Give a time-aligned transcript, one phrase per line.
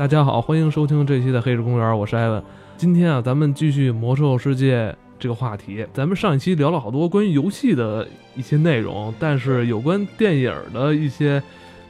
[0.00, 2.42] 大家好，欢迎收听这期的《黑石公园》，我是艾文。
[2.78, 5.86] 今天啊，咱们继续魔兽世界这个话题。
[5.92, 11.42] 咱们上一期聊了好多关于游戏的一些内容，但是有关电影的一些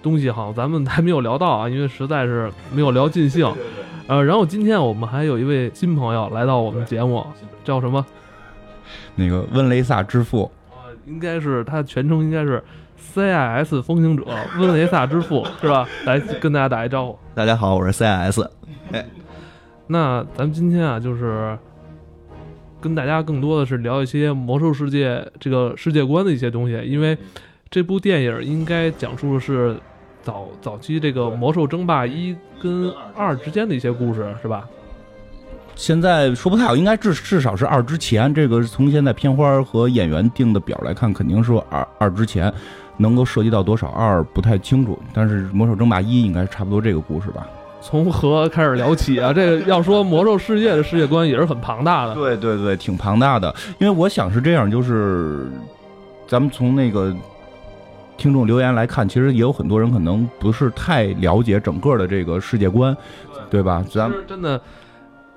[0.02, 3.48] 东西，好像咱们还没有聊到啊，因为实在是没有聊尽兴。
[4.08, 7.24] 呃，然后今天我们还有一位新朋友来到我们节目，
[7.62, 8.04] 叫什么？
[9.14, 12.60] 那个温雷萨之父啊，应该是他全称应该是
[13.14, 14.24] CIS 风行者
[14.58, 15.88] 温雷萨之父 是吧？
[16.04, 17.18] 来跟大家打一招呼。
[17.34, 18.48] 大家好，我是 CIS。
[18.92, 19.06] 哎，
[19.86, 21.58] 那咱们今天啊，就是
[22.80, 27.16] 跟大家更多的是聊一些魔兽世界这个世界观的一些东西，因为
[27.70, 29.76] 这部电影应该讲述的是。
[30.22, 34.68] 早早期这个《魔兽争霸一》跟二之间的一些故事是吧？
[35.74, 38.32] 现在说不太好，应该至至少是二之前。
[38.34, 42.52] 这个从现在片花和演员定的表来看，肯定是二二之前。
[43.00, 47.46] 能够涉及到多少二不太清楚，但是《魔兽争霸一》应该是差不多这个故事吧？
[47.80, 49.32] 从何开始聊起啊？
[49.32, 52.14] 这个要说魔兽世界的世界观也是很庞大的。
[52.16, 53.54] 对对对，挺庞大的。
[53.78, 55.46] 因为我想是这样，就是
[56.26, 57.14] 咱们从那个。
[58.16, 62.94] 听众留言来看，其实也有很多人可能不是太了解整个的这个世界观，
[63.48, 63.82] 对吧？
[63.90, 64.60] 咱们真的，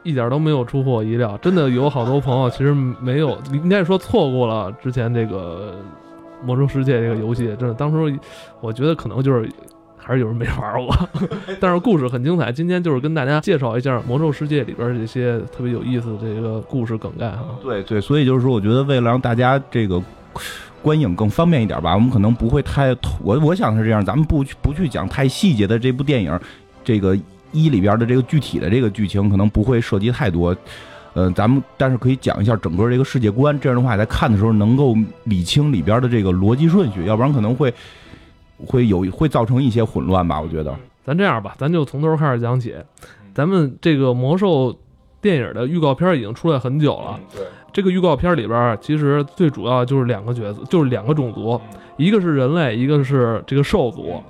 [0.04, 1.38] 一点都没有出乎我意料。
[1.38, 5.76] 真的有好多朋友其实没有，应该说错过了之前这个
[6.46, 7.46] 《魔兽世界》这个游戏。
[7.60, 8.20] 真的，当时
[8.62, 9.50] 我觉得可能就是
[9.98, 11.10] 还是有人没玩过，
[11.60, 12.52] 但是故事很精彩。
[12.52, 17.46] 今天就是跟大家介绍一下《魔兽世界》里边这些特别有意思的这个故事梗概哈。
[17.62, 20.02] 对对，所以就是说，我觉得为了让大家这个。
[20.82, 26.38] 观影更方便一点吧，我们可能不会太，我我想是这样，咱们不去不去讲太细节的这部电影，
[26.84, 27.18] 这个
[27.54, 30.54] 一里边的这个具体的这个剧情可能不会涉及太多，
[31.14, 37.74] 呃，咱们但是可以讲一下整个这个世界观，这样的话在看的时候能够理清里边的这个逻辑顺序，要不然可能会
[38.66, 40.76] 会有会造成一些混乱吧，我觉得。
[41.06, 42.76] 咱这样吧，咱就从头开始讲起，
[43.34, 44.76] 咱们这个魔兽
[45.22, 47.20] 电影的预告片已经出来很久了。
[47.36, 47.44] 对。
[47.72, 51.60] 这个预告片里边，其实最主要就是两个角色，就是两个种族，
[51.98, 54.22] 一个是人类，一个是这个兽族。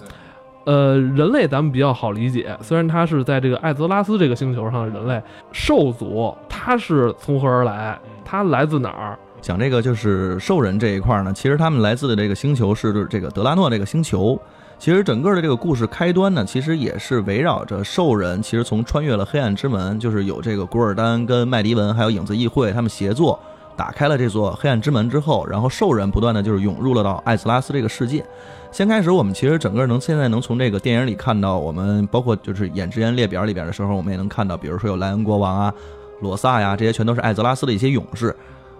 [0.66, 5.22] 呃，人类咱们比较好理解，虽然他是在这个艾泽拉斯这个星球上的人类。
[5.51, 8.00] 兽族他是从何而来？
[8.24, 9.19] 他来自哪儿？
[9.41, 14.40] 讲这个就是兽人这一块呢，其实他们来自的这个星球是这个德拉诺这个星球。
[14.79, 18.41] 其实整个的这个故事开端呢，其实也是围绕着兽人。
[18.41, 23.40] 其实从穿越了黑暗之门，就是有这个古尔丹跟麦迪文还有影子议会他们协作
[23.75, 28.25] 打开了这座黑暗之门之后，然后兽人不断的就是涌入了到艾泽拉斯这个世界。
[28.72, 35.73] 先开始我们其实整个能现在能从这个电影里看到，我们包括就是演职员列表里边的时候，我们也能看到，比如说有莱恩国王啊、
[36.22, 38.35] 罗萨呀，这些全都是艾泽拉斯的一些勇士。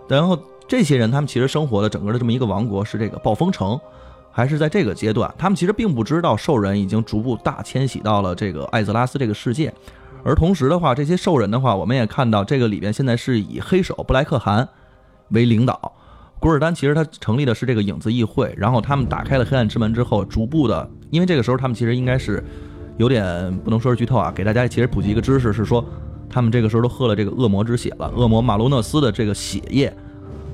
[0.08, 0.38] 然后
[0.68, 3.80] 这些人他们其实生活的整个的这么一个王国是这个暴风城。
[4.36, 9.72] 还是在这个阶段，他们其实并不知道兽人已经逐步大迁徙到了这个艾泽拉斯这个世界，
[10.24, 14.68] 而同时的话，这些兽人的话，我们也看到这个里边现在是以黑手布莱克汗
[15.29, 15.94] 为领导，
[16.39, 22.44] 古尔丹其实他成立的是这个影子议会，然后他们打开了黑暗之门之后，逐步的，因为这个时候他们其实应该是
[22.97, 25.84] 有点不能说是剧透啊，给大家其实普及一个知识是说，
[26.29, 29.94] 他们这个时候都喝了这个恶魔之血了，恶魔马卢诺斯的这个血液。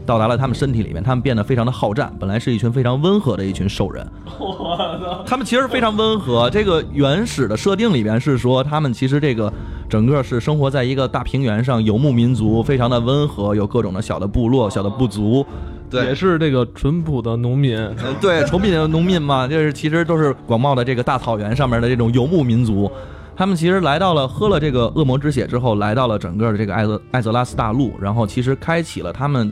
[0.05, 2.11] 到达了他们身体里面，他们变得非常的好战。
[2.19, 4.03] 本来是一群非常温和的一群兽人，
[5.23, 6.49] 他们其实非常温和。
[6.49, 9.53] 这个原始的设定里边是说，他们其实这个
[9.89, 15.45] 整个是生活在一个大平原上，游牧民族，非常的温和，有各种的小的部落、小的部族，
[15.89, 17.75] 对，也是这个淳朴的农民，
[18.21, 22.89] 对，淳朴的农民嘛，就是其实都是广袤的这个大草原上面的这种游牧民族。
[23.35, 29.51] 他们其实来到了喝了这个恶魔之血之后，来到了整个的这个艾泽艾泽拉斯大陆，然后其实开启了他们。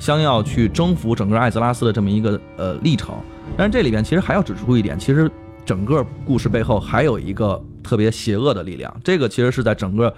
[0.00, 3.16] 将要去征服整个艾泽拉斯的这么一个呃历程，
[3.56, 5.28] 但是这里边其实还要指出一点，其实
[5.64, 8.94] 整个故事背后还有一个特别邪恶的力量。
[9.02, 10.12] 这个其实是在整个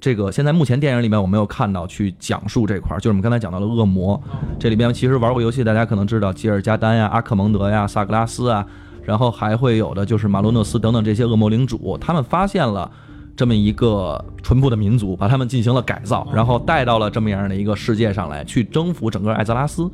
[0.00, 4.20] 这个现在目前电影里面我没有看到去讲述这块儿，就是我们刚才讲到了恶魔。
[4.58, 8.66] 这里边其实玩过游戏，大家可能知道吉尔加丹呀、阿克蒙德呀、萨格拉斯啊，
[9.04, 12.90] 然后还会有的就是马洛诺斯等等这些恶魔领主，他们发现了。
[13.34, 19.90] 这么一个淳朴的民族，把他们进行了改造，然后带到了这么样的一个世界上来，去征服整个艾泽拉斯。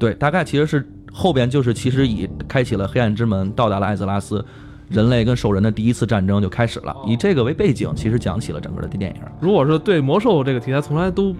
[0.00, 4.44] 对，大概其实是后边就是其实已开启了黑暗之门，到达了艾泽拉斯，
[4.92, 6.94] 人类跟兽人的第一次战争就开始了。
[7.06, 9.22] 以这个为背景，其实讲起了整个的电影。
[9.40, 11.34] 如果是对魔兽这个题材从来都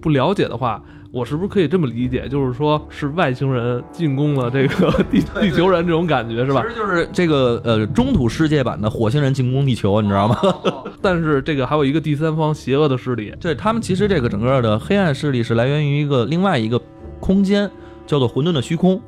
[0.00, 0.82] 不了解的话。
[1.10, 6.62] 我是不是可以这么理解，就是说是外星人进攻了这个地地球人这种感觉是吧？
[6.62, 10.36] 其实就是这个呃中土世界版的火星人进攻地球，你知道吗？
[11.00, 16.78] 但是这个还有一个第三方邪恶的势力，对他们其实这个整个的黑暗势力是来源于一个另外一个
[17.20, 17.70] 空间，
[18.06, 19.00] 叫做混沌的虚空。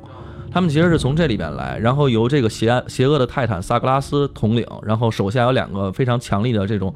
[0.51, 6.93] 他们其实是从这里边来，然后由这个邪邪恶的泰坦萨格拉斯统领，然后手下有两个非常强力的这种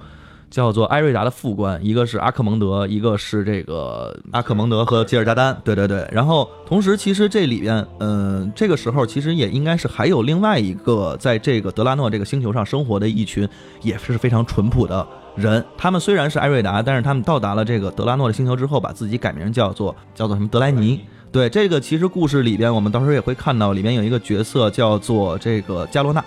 [0.50, 5.58] 叫做艾瑞达的副官，一个是阿克蒙德，一个是这个阿克蒙德和吉尔加丹。
[5.64, 13.48] 对对对，然后同时其实这里边，嗯、这个时候其实也应该是还有另外一个在这个德拉诺这个星球上生活的一群
[13.82, 15.06] 也是非常淳朴的
[15.36, 15.64] 人。
[15.78, 21.00] 他们虽然是艾瑞达，但是他们到达了这个德拉诺的星球之后，把自己改名叫做叫做什么德莱尼。
[21.36, 26.24] 对这个，其实故事里边，我们到时候也会看到，里面有一个角色叫做这个加罗娜。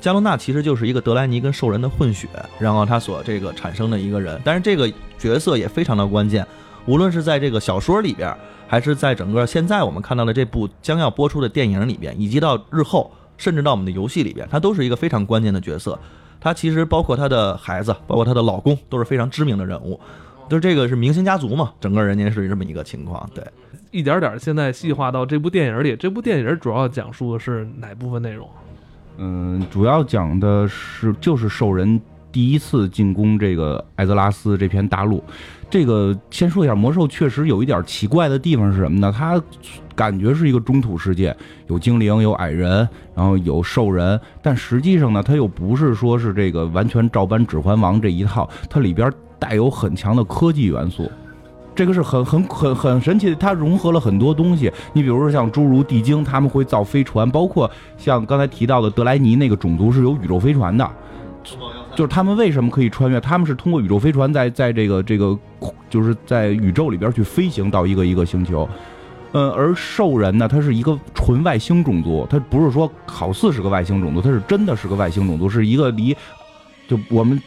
[0.00, 2.26] 加罗娜其实就是一个德莱尼跟兽人的混血，
[2.58, 4.36] 然后他所这个产生的一个人。
[4.44, 6.44] 但是这个角色也非常的关键，
[6.86, 15.96] 无论是在这个小说里边，还是在整个现在我们看到的这部将要播出的电影里边，以及到日后，甚至到我们的游戏里边，他都是一个非常关键的角色。
[16.40, 20.00] 他其实包括他的孩子，包括他的老公，都是非常知名的人物。
[20.48, 23.28] 就这个是明星家族嘛，整个人家是这么一个情况。
[23.34, 23.44] 对，
[23.90, 25.94] 一点点现在细化到这部电影里。
[25.96, 28.48] 这部电影主要讲述的是哪部分内容？
[29.18, 32.00] 嗯，主要讲的是就是兽人
[32.30, 35.22] 第一次进攻这个艾泽拉斯这片大陆。
[35.70, 39.12] 这个先说一下，魔兽确实有一点奇怪的地方是什么呢？
[39.14, 39.40] 它
[39.94, 41.36] 感觉是一个中土世界，
[41.66, 51.10] 有精灵，有矮人，然后有兽人，但实际上呢，它又不是说是这个完全照搬《指环王》这一套，它里边带有很强的科技元素。
[51.74, 54.72] 这个是很很很很神奇的，它融合了很多东西。
[54.92, 60.90] 你比如说像侏儒、地精，他们会造飞船，包括像刚才提到的德莱尼那个种族是有宇宙飞船的，
[61.98, 63.20] 就是他们为什么可以穿越？
[63.20, 65.36] 他们是通过宇宙飞船在在这个这个
[65.90, 68.68] 就是在宇宙里边去飞行到一个一个星球。
[69.32, 76.16] 嗯，而兽人呢，他是一个纯外星种族，他不是说好似是个外星种族，他是真的是个外星种族，是一个离
[76.86, 77.42] 就我们。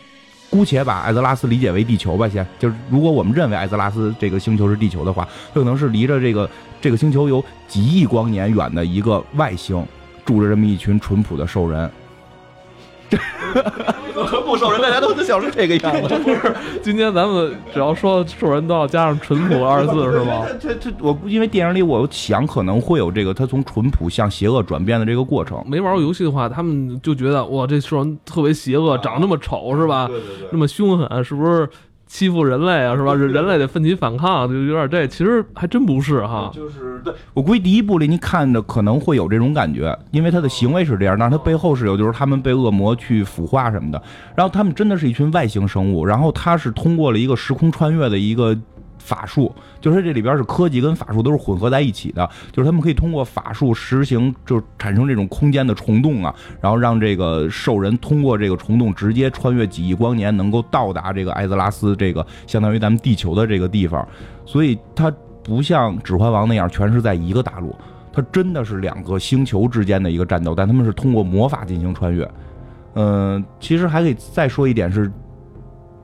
[0.50, 6.50] 姑且把艾泽拉斯理解为地球吧，先就是如果我们认为艾泽拉斯这个星球是地球的话，可能是离着这个
[6.82, 9.82] 这个星球有几亿光年远的一个外星，
[10.26, 11.90] 住着这么一群淳朴的兽人。
[13.12, 16.16] 淳朴兽人，大家都想是这个样子。
[16.20, 20.46] 不是，今天咱们只要说兽人都要加上“淳朴”二字是吗？
[20.60, 25.62] 这这我因为电影里我想可能会有这个他从淳朴向邪恶转变的这个过程。
[25.68, 30.08] 没玩过游戏的话，他们就觉得哇，这兽人特别邪恶，长那么丑是吧？
[30.08, 31.68] 对对对那么凶狠，是不是
[32.12, 32.94] 欺负人类啊？
[32.94, 33.16] 是吧？
[33.16, 36.52] 人类得奋起反抗，就有点这，其实还真不是哈。
[36.54, 44.04] 就是对我估计第一部里你看着可能会有这种感觉，因为他的行为是这样，但是他背后是有，就是他们被恶魔去腐化什么的。
[44.36, 48.56] 然后他们真的是一群外星生物，然后他是通过了一个时空穿越的一个
[49.02, 64.08] 法术，就是这里边是科技跟法术都是混合在一起的，就是他们可以通过法术实行，就产生这种空间的虫洞啊，然后让这个兽人通过这个虫洞直接穿越几亿光年，能够到达这个艾泽拉斯这个相当于咱们地球的这个地方，
[64.46, 65.12] 所以它
[65.44, 67.76] 不像《指环王》那样全是在一个大陆，
[68.14, 72.30] 它真的是两个星球之间的一个战斗，但他们是通过魔法进行穿越。
[72.94, 75.10] 嗯、其实还可以再说一点是，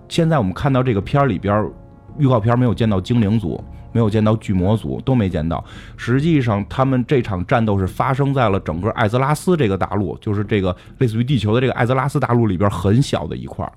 [0.07, 1.69] 现在我们看到这个片儿里边，
[2.17, 5.63] 预告片没有见到精灵族，没有见到巨魔族，都没见到。
[5.95, 13.71] 实际上，他们这场战斗是发生在了整个艾泽拉斯这个大陆，就是这个类似于地球的这个艾泽拉斯大陆里边很小的一块儿。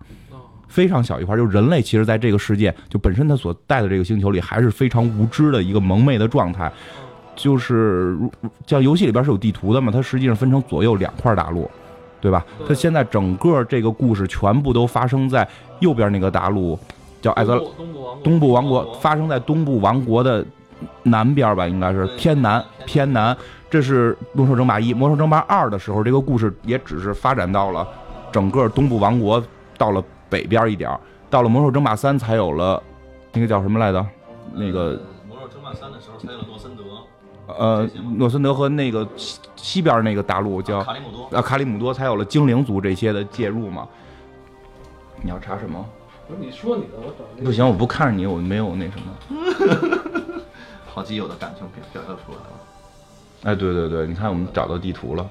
[0.68, 6.70] 非常小一块儿，就人类其实在这个世界，就本身它所在的这个星球里，还是非常无知的一个蒙昧的状态。
[7.34, 8.30] 就是如
[8.66, 11.68] 像游戏里边是有地图的嘛，它实际上分成左右两块大陆，
[12.20, 12.44] 对吧？
[12.58, 15.48] 对它现在整个这个故事全部都发生在
[15.80, 16.78] 右边那个大陆，
[17.20, 17.58] 叫艾泽
[18.24, 20.44] 东部王国，发生在东部王国的
[21.02, 23.36] 南边吧，应该是偏南偏南。
[23.68, 27.86] 这是《魔兽争霸一》，《魔兽争霸二》的时候，这个故事也只是发展到了
[28.32, 29.42] 整个东部王国，
[29.78, 30.98] 到了北边一点儿
[31.28, 32.82] 到了《魔兽争霸三》才有了
[33.32, 34.04] 那个叫什么来着？
[34.54, 36.82] 那个魔兽争霸三的时候才有诺森德、
[37.46, 41.36] 呃，诺森德和那个西西边那个大陆叫卡里姆多。
[41.36, 43.86] 啊卡里姆多，才有了精灵族这些的介入嘛。
[45.22, 45.84] 你要查什么？
[46.30, 50.40] 不是你说你的，我找那个不行，我不看着你，我没有那什么。
[50.86, 52.50] 好基友的感情表表现出来了。
[53.42, 55.28] 哎，对对对，你看我们找到地图了。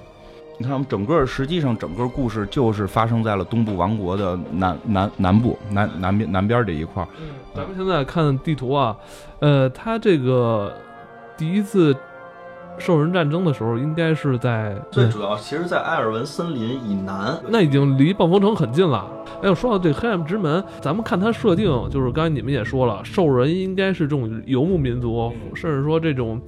[0.57, 7.07] 你看，我们整个实际上整个故事就是发生在了东部王国的南南南部南南边南边这一块儿。
[7.21, 8.97] 嗯，咱们现在看地图啊，
[9.39, 10.73] 呃，它这个
[11.37, 11.95] 第一次
[12.79, 19.05] 兽人战争的时候，应该是在最主要，其实，在埃尔文森林以南，那已经离暴风城很近了。
[19.41, 26.41] 哎呦，说到这黑暗之门，咱们看它设定，就是刚才你们也说了，兽人应该是这种游牧民族，甚至说这种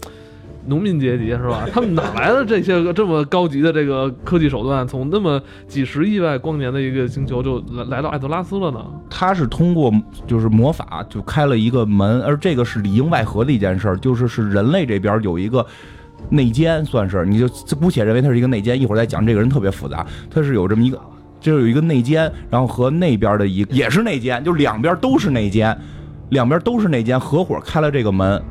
[0.67, 1.65] 农民阶级是吧？
[1.73, 4.87] 他们哪来的这些个这么高级的这个科技手段？
[4.87, 8.85] 从那么几十亿万光年的一个星球就来来到艾泽拉斯了呢？
[9.09, 9.91] 他是通过
[10.27, 15.65] 就是魔法就开了一个门，而这个是里应外合的一件事儿，就是是人类这边有一个
[16.29, 18.79] 内奸，算是你就姑且认为他是一个内奸。
[18.79, 20.99] 一会儿再讲这个人特别复杂，他是有这么一个，
[21.39, 25.77] 就是有一个内奸，然后和那边的一也是内奸，就两边都是内奸，
[26.29, 28.41] 两边都是内奸，合伙开了这个门。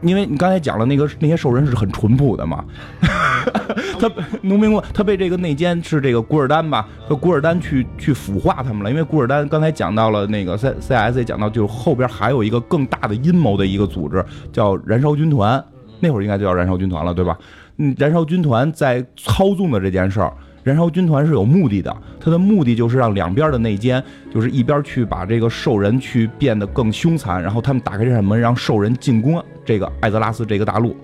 [0.00, 2.64] 因为你刚才讲了那个那些兽人是很淳朴的嘛，
[4.00, 8.90] 他农民工他被这个内奸是这个古尔丹吧，和古尔丹去去腐化他们了。
[8.90, 15.64] 因为古尔丹刚才讲到了那个 C C S 也讲到，就是后边还有一个更大的阴谋的一个组织叫燃烧军团，
[16.02, 17.38] 那会儿应该就叫燃烧军团了，对吧？
[17.78, 20.32] 嗯，燃烧军团在操纵的这件事儿。
[20.64, 30.96] 燃烧军团是有目的的，它的目的就是让两边的内奸，就是一边去把这个兽人去变得更凶残，然后他们打开这扇门，让兽人进攻这个艾泽拉斯这个大陆，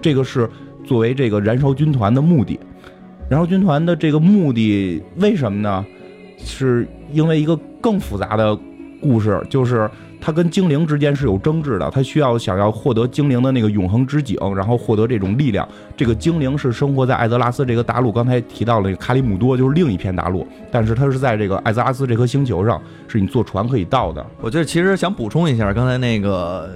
[0.00, 0.48] 这个是
[0.84, 2.58] 作为这个燃烧军团的目的。
[3.30, 5.84] 燃烧军团的这个目的为什么呢？
[6.38, 8.58] 是因为一个更复杂的
[9.00, 9.88] 故事，就是。
[10.18, 15.68] 他跟精灵之间是有争执的，他需要想要获得精灵的那个永恒之井，然后获得这种力量。
[15.94, 24.24] 这个精灵是生活在艾泽拉斯这个大陆，刚才提到了卡里姆多就是另一片大陆，但是它是在这个艾泽拉斯这颗星球上，是你坐船可以到的。
[24.40, 26.70] 我觉得其实想补充一下，刚才那个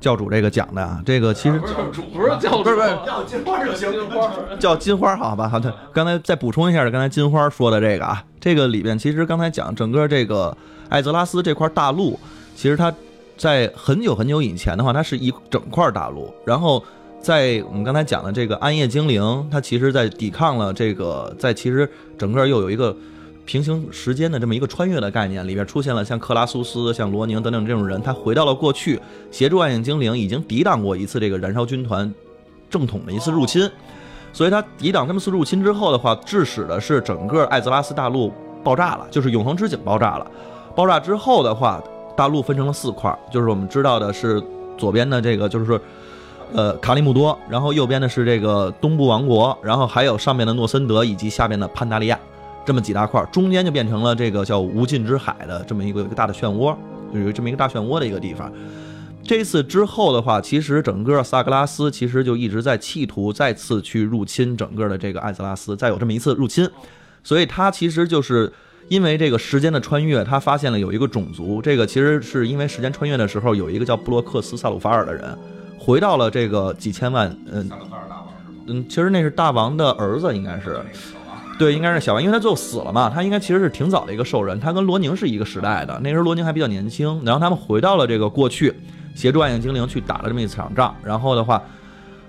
[0.00, 5.46] 教主这个讲的啊，这个其实教主不是教主，不是不是叫金花就行，金花叫金花好吧？
[5.48, 10.56] 好的，刚才再补充一下，刚才金花说的这个啊，这个里边其实刚才讲整个这个
[10.88, 12.18] 艾泽拉斯这块大陆，
[12.54, 12.92] 其实它。
[13.38, 16.32] 在很久很久以前的话，它是一整块大陆。
[16.46, 16.82] 然后，
[17.20, 22.96] 在我们刚才讲的这个暗夜精灵，它其实在抵抗了这个，在其实整个又有一个
[23.44, 28.98] 平行时间的这么一个穿越的概念，里边出现了像克拉苏斯、像罗宁等等这种人，他回到了过去，
[29.30, 32.10] 协助暗影精灵，已经抵挡过一次这个燃烧军团
[32.70, 33.70] 正统的一次入侵。
[34.32, 38.32] 所以，他抵挡这么次入侵之后的话，致使的是整个艾泽拉斯大陆
[38.64, 40.26] 爆炸了，就是永恒之井爆炸了。
[40.76, 41.82] 爆炸之后的话。
[42.16, 44.42] 大陆分成了四块，就是我们知道的是
[44.78, 45.78] 左边的这个就是，
[46.54, 52.18] 呃，卡里姆多，然后右边的是这个东部王国，然后还有上面的诺森德以及下边的潘达利亚，
[52.64, 56.74] 这么几大块，中间就变成了这个叫无尽之海的这么一个一个大的漩涡，
[57.12, 58.50] 就有这么一个大漩涡的一个地方。
[59.22, 66.66] 这次之后的话，其实整个萨格拉斯其实就一直在企图再次去入侵整个的这个艾泽拉斯，再有这么一次入侵，
[67.22, 68.50] 所以它其实就是。
[68.88, 71.60] 因为这个时间的穿越，他发现了有一个种族。
[71.60, 75.36] 这个其实是因为时间穿越的时候，有一个叫布洛克斯·萨鲁法尔的人，
[75.78, 77.68] 回到了这个几千万，嗯，
[78.66, 80.80] 嗯，其实那是大王的儿子，应该是，
[81.58, 83.10] 对，应该是小王，因为他最后死了嘛。
[83.10, 85.98] 他应该其实是挺早的一个兽人，他跟罗宁是一个时代的。
[86.02, 88.72] 那时候罗宁还比较年轻，然后他们回到了这个过去，
[89.14, 90.94] 协助暗影精灵去打了这么一场仗。
[91.02, 91.62] 然后的话。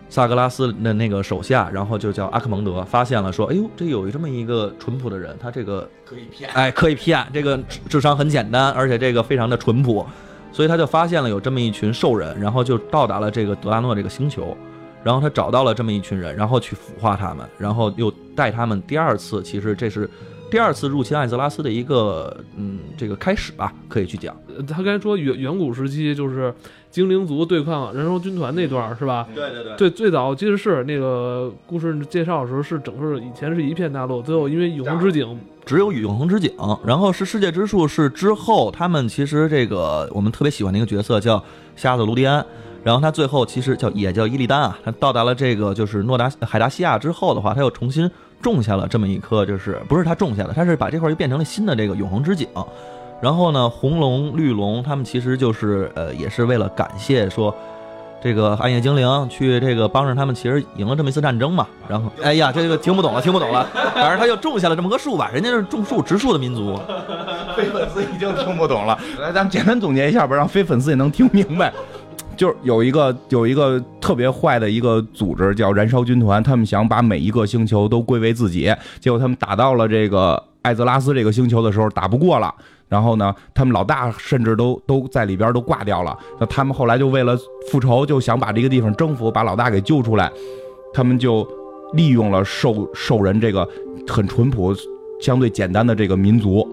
[0.09, 7.59] 萨格拉斯的那个手下，然后就叫阿克蒙德，发现了说：“哎呦，这有这么一个淳朴的人，他这个可以骗，哎，可以骗，这个
[7.89, 10.05] 智商很简单，而且这个非常的淳朴，
[10.53, 14.55] 所以他就发现了有这么一群兽人，然后就到达了这个德拉诺这个星球，
[15.03, 18.81] 然后他找到了这么一群人，然后去腐化他们，然后又带他们。
[18.83, 20.09] 第二次，其实这是
[20.49, 24.35] 第二次入侵艾泽拉斯的一个嗯这个开始吧，可以去讲。
[24.67, 26.53] 他刚才说远远古时期就是。
[26.89, 29.27] 精灵族对抗燃烧军团那段是吧？
[29.35, 36.51] 对对对，对最早其实是那个故事介绍的时候是整个以前是一片大陆，最后因为永恒之井只有永恒之井，
[36.83, 41.43] 然后是世界之树是之后他们其实这个我们特别喜欢的一个角色叫
[41.75, 42.43] 瞎子卢迪安，
[42.83, 48.09] 然后他最后其实叫也叫伊利丹啊，他到达了这个就是诺达海达西亚之后的话，他又重新
[48.41, 52.47] 种下了这么一颗，就是不是他种下的，他是把这块又变成了新的这个永恒之井。
[53.19, 57.53] 然后呢，红龙、绿龙，他们其实就是呃，也是为了感谢说，
[58.21, 61.65] 这个暗夜精灵去这个帮着他们，其实赢了这么一次战争嘛。
[61.89, 63.67] 然后， 哎呀，这个听不懂了，听不懂了。
[63.95, 66.79] 反正他就种下了这么个树吧，人家是种树植树的民族。
[67.57, 71.73] 非粉丝已经听不懂了，来，咱们简单总结一下吧，让非粉丝也能听明白。
[72.37, 82.53] 就是有一个有一个特别坏的一个组织叫燃烧军团，他们想把每一个星球都归为自己，结果他们打到了这个艾泽拉斯这个星球的时候，打不过了。
[82.87, 86.17] 然后呢，他们老大甚至都都在里边都挂掉了。
[86.39, 87.37] 那他们后来就为了
[87.69, 90.31] 复仇，就想把这个地方征服，把老大给救出来。
[90.93, 91.45] 他们就
[91.93, 93.67] 利用了兽兽人这个
[94.07, 94.73] 很淳朴、
[95.19, 96.65] 相对简单的这个民族，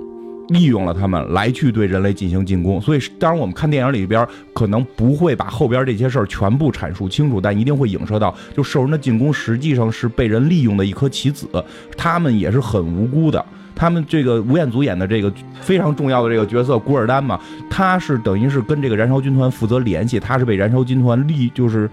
[0.49, 2.81] 利用了他们来去对人类进行进攻。
[2.81, 11.49] 所以，当然我们看电影里边可能不会把后边这些事儿全部阐述清楚，但一定会影射到，就兽人的进攻实际上是被人利用的一颗棋子，
[11.97, 13.45] 他们也是很无辜的。
[13.77, 21.91] 他们这个吴彦祖演的这个非常重要的这个角色古尔丹嘛，他是等于是跟这个燃烧军团负责联系，他是被燃烧军团利就是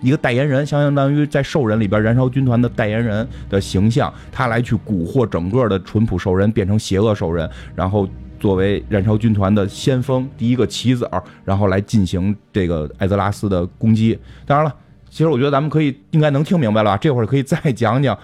[0.00, 14.18] 一个代言人，相相当于在兽人里边燃烧军团的代言人的形象，他来去蛊惑整个的淳朴兽人变成邪恶兽人，然后作为燃烧军团的先锋第一个棋子儿，然后来进行这个艾泽拉斯的攻击。
[14.46, 14.74] 当然了。
[15.12, 16.96] 其实我觉得咱们可以应该能听明白了？
[16.98, 18.16] 这会儿可以再讲讲，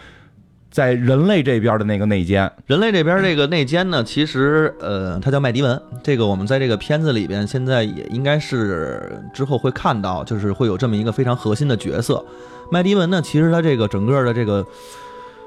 [0.70, 2.50] 在人类这边的那个内奸。
[2.66, 5.80] 人类这边这个内奸呢，其实呃，他叫麦迪文。
[6.02, 12.24] 这个我们在这个片子里边，现在也应该是之后会看到，就是会有这么一个非常核心的角色。
[12.70, 14.66] 麦迪文呢，其实他这个整个的这个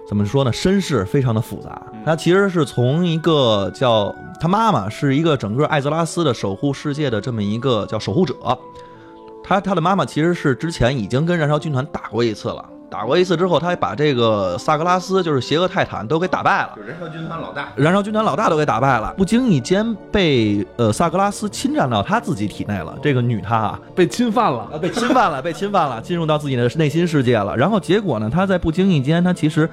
[0.07, 1.81] 怎么说呢，身世非常的复杂。
[2.05, 8.35] 他其实是从一个叫他妈妈是一个整个艾泽拉斯的守护世界的这么一个叫守护者。
[9.43, 16.73] 他他的妈妈其实是之前已经跟燃烧军团打过一次了，打过一次之后，他还把这个萨格拉斯就是邪恶泰坦都给打败了。
[16.75, 22.97] 就燃烧军团老大，燃烧军团老大都给打败了，不经意间被呃萨格拉斯侵占到他自己体内了。
[23.01, 27.55] 这个女她啊，被侵犯了，啊被侵犯了，被侵犯了，进入到自己的内心世界了。
[27.55, 29.69] 然后结果呢，她在不经意间，她其实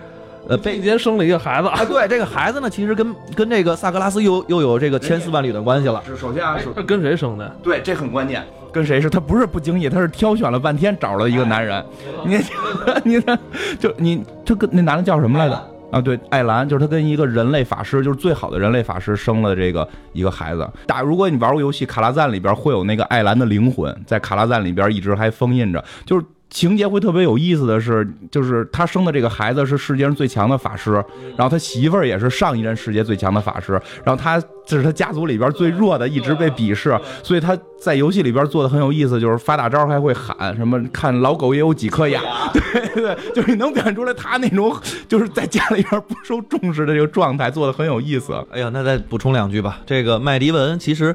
[0.49, 6.03] 呃被被间生了一个孩子，啊，对这个孩子呢，其实跟跟这个萨格拉斯又又有这个千丝万缕的关系了。
[6.07, 7.57] 是首先啊，首他 跟谁生的？
[7.63, 8.45] 对，这很关键。
[8.73, 9.09] 跟谁是？
[9.09, 11.83] 他不是不经意，他是挑选了半天找了一个男人。
[12.25, 12.39] 你
[13.05, 13.39] 你看，
[13.79, 15.71] 就你他跟那男的叫什么来着？
[15.91, 20.69] 啊，对，艾兰，就是他跟一个人类法师，就是最好的人类法师生了这个一个孩子。
[20.87, 26.25] 打，如果你玩过游戏《卡拉赞》里边会有那个艾兰的灵魂，在卡拉赞里边一直还封印着，就是。
[26.49, 30.93] 情节会特别有意思的是，就是他生的这个孩子是世界上最强的法师，
[31.37, 33.73] 然后他媳妇儿也是上一任世界最强的法师，
[34.05, 42.23] 然后他这是他家族里边最弱的，一直被鄙视，所以他在游戏里边做的很有意思，就是发大招还会喊什么“看老狗也有几颗牙”，
[42.55, 44.75] 对对，就是你能表现出来他那种
[45.09, 48.33] 就是在家里边不受重视的这个状态，做的很有意思。
[48.53, 51.15] 哎呀，那再补充两句吧，这个麦迪文其实，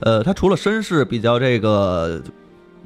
[0.00, 2.20] 呃，他除了身世比较这个。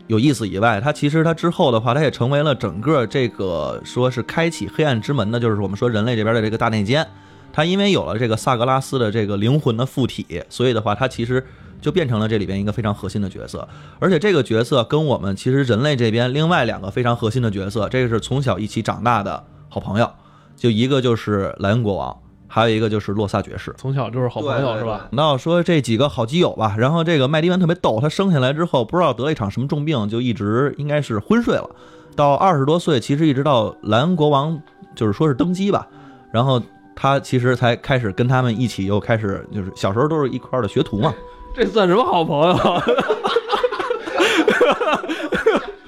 [0.06, 7.06] 有意思以外，他其实他之后的话，他也成为了整个这个说是开启黑暗之门的，就是我们说人类这边的这个大内奸。
[7.52, 11.44] 他因为有了这个萨格拉斯的这个灵魂的附体，所以的话，他其实
[11.80, 13.66] 就变成了这里边一个非常核心的角色。
[13.98, 20.10] 而且这个角色跟我们其实人类这边另外两个非常核心的角色，这个是从小一起长大的好朋友，
[20.54, 22.16] 就一个就是莱恩国王。
[22.48, 25.08] 还有一个就是洛萨爵士，从小就是好朋友是吧？
[25.10, 31.68] 那说这几个好基友吧，然后这个麦迪文特别逗，他生下来之后不知道得了一场什么重病，就一直应该是昏睡了。
[32.14, 34.58] 到二十多岁，其实一直到莱恩国王
[34.94, 35.86] 就是说是登基吧，
[36.30, 36.62] 然后
[36.94, 41.12] 他其实才开始跟他们一起又开始就是小时候都是一块的学徒嘛。
[41.54, 42.56] 这算什么好朋友？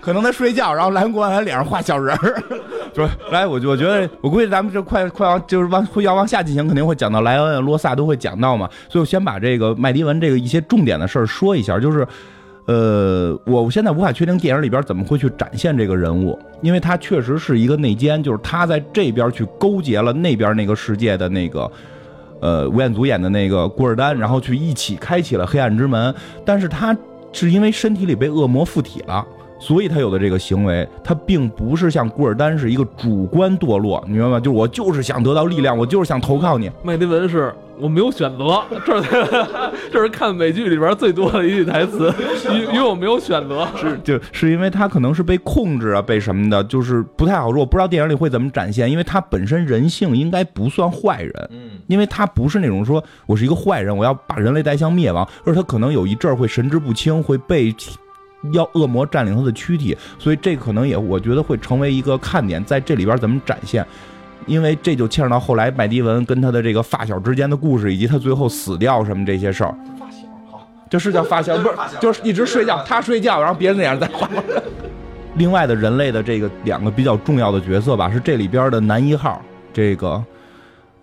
[0.01, 2.43] 可能他睡觉，然后蓝国王在脸上画小人儿。
[2.99, 8.69] 不是，来，我我觉得，我估计咱们这快快往就是往会要往下进行，肯定会讲到莱恩、罗萨都会讲到嘛。
[8.89, 12.05] 所以我先把这个麦迪文这个一些重点的事儿说一下，就是，
[12.67, 21.71] 呃，我现在无法确定电影里边怎么会去展现这个人物，因为他确实是一个内奸，就是他在这边去勾结了那边那个世界的那个，
[22.41, 26.13] 呃，吴彦祖演的那个古尔丹，然后去一起开启了黑暗之门，
[26.45, 26.97] 但是他
[27.31, 29.25] 是因为身体里被恶魔附体了。
[29.59, 34.41] 所以他有的这个行为，他并不是像古尔丹是一个主观堕落，你明白吗？
[34.41, 36.71] 就是我就是想得到力量，我就是想投靠你。
[36.83, 39.27] 麦迪文是我没有选择，这是
[39.93, 42.13] 这是看美剧里边最多的一句台词，
[42.51, 47.61] 因因为我没有选择，是就是因为他可能是被控制啊，被什么的，就是不太好说。
[47.61, 57.75] 我不知道电影里会怎么展现，因为他本身人性应该不算坏人，嗯，因为他不是那种说我是一个坏人，我要把人类带向灭亡，而他可能有一阵儿会神志不清，会被。
[58.53, 63.85] 要恶魔占领他的躯体，所以这可能也我觉得会成为一个看点，在这里边怎么展现？
[64.47, 69.75] 因为这就牵扯到后来麦迪文跟他的这个发小之间的故事，以及他最后死掉什么这些事儿。
[69.99, 74.27] 发小好，就是叫发小，不是就是一直睡觉，他睡觉，然后别人那样在画。
[75.35, 80.25] 另外的人类的这个两个比较重要的角色吧，是这里边的男一号，这个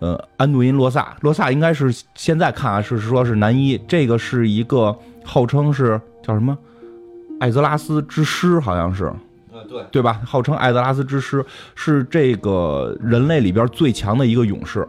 [0.00, 6.58] 呃安杜因洛萨，洛萨应该是现在看啊是说是男一，这个是一个号称是叫什么？
[7.40, 9.12] 艾泽拉斯之师好像是，
[9.68, 10.20] 对对吧？
[10.24, 11.44] 号称艾泽拉斯之师
[11.74, 14.86] 是这个人类里边最强的一个勇士。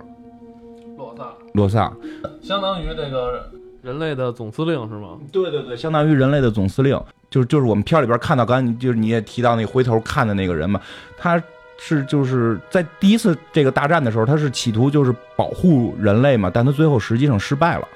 [0.95, 1.93] 洛萨，洛萨，
[2.41, 3.49] 相当于这个
[3.81, 5.17] 人类的总司令是吗？
[5.31, 10.79] 对对对，相当于人类的总司令，就是就是我们片里边看到，刚才就是你也提到那回头看的那个人嘛，
[11.17, 11.41] 他
[11.77, 17.88] 是就是在第一次这个大战的时候，他是企图就是保护人类嘛，但他最后实际上失败了。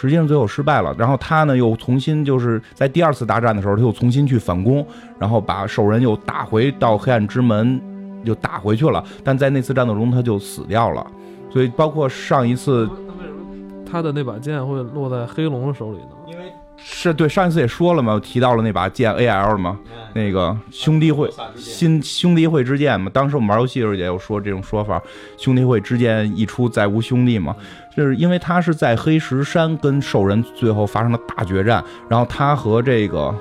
[0.00, 4.86] 实际上最后失败了，然后他呢又重新就是在第二次大战的时候，他又重新去反攻，
[5.18, 7.80] 然后把兽人又打回到黑暗之门，
[8.22, 9.02] 又打回去了。
[9.24, 11.04] 但在那次战斗中他就死掉了，
[11.50, 16.10] 所以包括上一次，那为什么他的那把剑会落在黑龙的手里呢？
[16.28, 16.44] 因为
[16.76, 19.76] 是对上一次也说了嘛，提到了那把剑 A L 嘛，
[20.14, 23.10] 那个兄弟会新兄弟会之剑嘛。
[23.12, 25.02] 当时我们玩游戏的时候也有说这种说法，
[25.36, 27.56] 兄弟会之剑一出再无兄弟嘛。
[27.98, 33.34] 就是因为他是在黑石山跟兽人最后发生了大决战，然后他和这个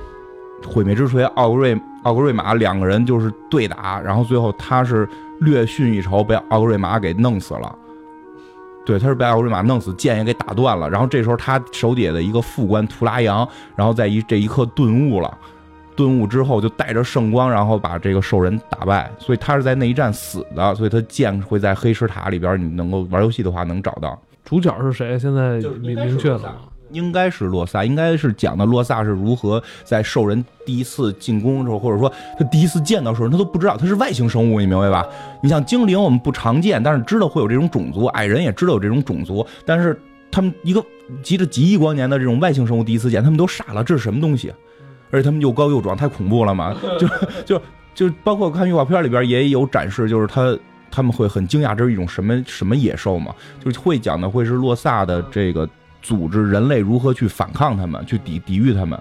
[0.68, 5.08] 毁灭之锤奥格瑞奥格瑞玛两个人就是对打，然后最后他是
[5.42, 7.76] 略逊一筹，被奥格瑞玛给弄死了。
[8.84, 10.90] 对，他是被奥格瑞玛弄死，剑也给打断了。
[10.90, 15.38] 然后这时候他手底下的一个副官图拉扬，然后在一这一刻顿悟了，
[15.96, 19.12] 顿悟之后就带着圣光，然后把这个兽人打败。
[19.20, 24.20] 所以他是在那一战死的，所以他剑会在黑石塔里边，你能够玩游戏的话能找到。
[24.48, 25.20] 主角是谁？
[25.20, 26.54] 现在明明确了吗？
[26.92, 35.06] 应该是洛萨，应该是讲的洛萨是如何在兽人第一次进攻之后，或者说他第一次见到兽人，他都不知道他是外星生物，你明白吧？
[35.44, 40.00] 你像精灵，我们不常见，但是知道会有这种种族；矮人也知道有这种种族，但是
[40.32, 40.82] 他们一个
[41.22, 44.54] 急着几亿光年的这种外星生物第一次见，他们都傻了，这是什么东西？
[45.12, 46.74] 而且他们又高又壮，太恐怖了嘛！
[46.98, 47.08] 就
[47.46, 47.62] 就
[47.94, 50.58] 就包括看预告片里边也有展示，就是他
[50.92, 53.34] 他们会很惊讶，这是一种什么什么野兽嘛？
[53.64, 55.68] 就是会讲的会是洛萨的这个。
[56.00, 58.98] 组织人类如何去反抗他们，去抵抵御他们。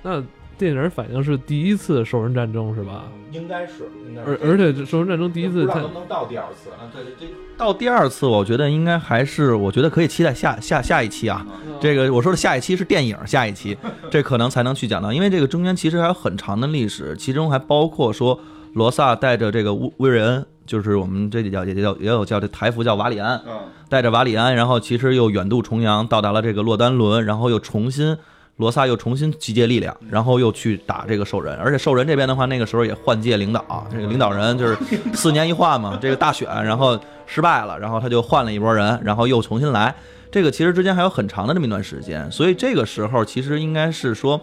[0.00, 0.22] 那
[0.56, 3.06] 电影反映是第一次兽人战争是吧？
[3.32, 3.90] 应该是，
[4.24, 6.86] 而而且兽人战争第一次，它能到第二次啊？
[6.94, 11.44] 对对对，到第二次，我觉得应该还是，我觉得可以期待下下下一期啊。
[11.80, 13.76] 这个我说的下一期是电影下一期，
[14.08, 18.38] 这可能才能去讲到，因为这个中间其实还有很长的历史，其中还包括说
[18.74, 20.46] 罗萨带着这个乌威瑞恩。
[20.70, 23.42] 就是我们这里叫也叫也有叫这台服叫瓦里安，
[23.88, 28.16] 带着瓦里安，然后其实又远渡重洋到达了这个洛丹伦，然后又重新
[28.54, 34.78] 罗萨又重新集结力量，然后又去打这个兽人，而且兽人这边的话，那个时候也换届领导，这个领导人就是
[35.12, 39.92] 四年一换嘛，这个大选然后失败了，然后他就换了一波人，然后又重新来，
[40.30, 44.40] 这个其实之间还有很长的这么一段时间，所以这个时候其实应该是说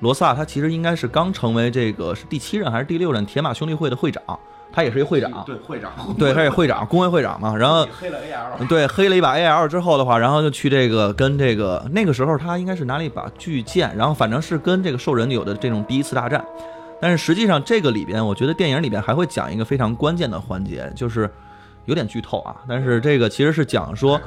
[0.00, 4.20] 罗萨他其实应该是刚成为这个是第七任还是第六任铁马兄弟会的会长。
[4.72, 7.56] 他也是一会长，对会长， 对他也会长，工会会长嘛。
[7.56, 16.44] 然后黑了 AL，对黑了一把 AL 之后的话，然后就去这个跟这个那个时候他应该是拿了一把巨剑，然后反正是跟这个兽人有的这种第一次大战。
[17.00, 21.30] 但是实际上这个里边，我觉得电影里边还会讲一个非常关键的环节，就是
[21.86, 22.54] 有点剧透啊。
[22.68, 24.20] 但是这个其实是讲说，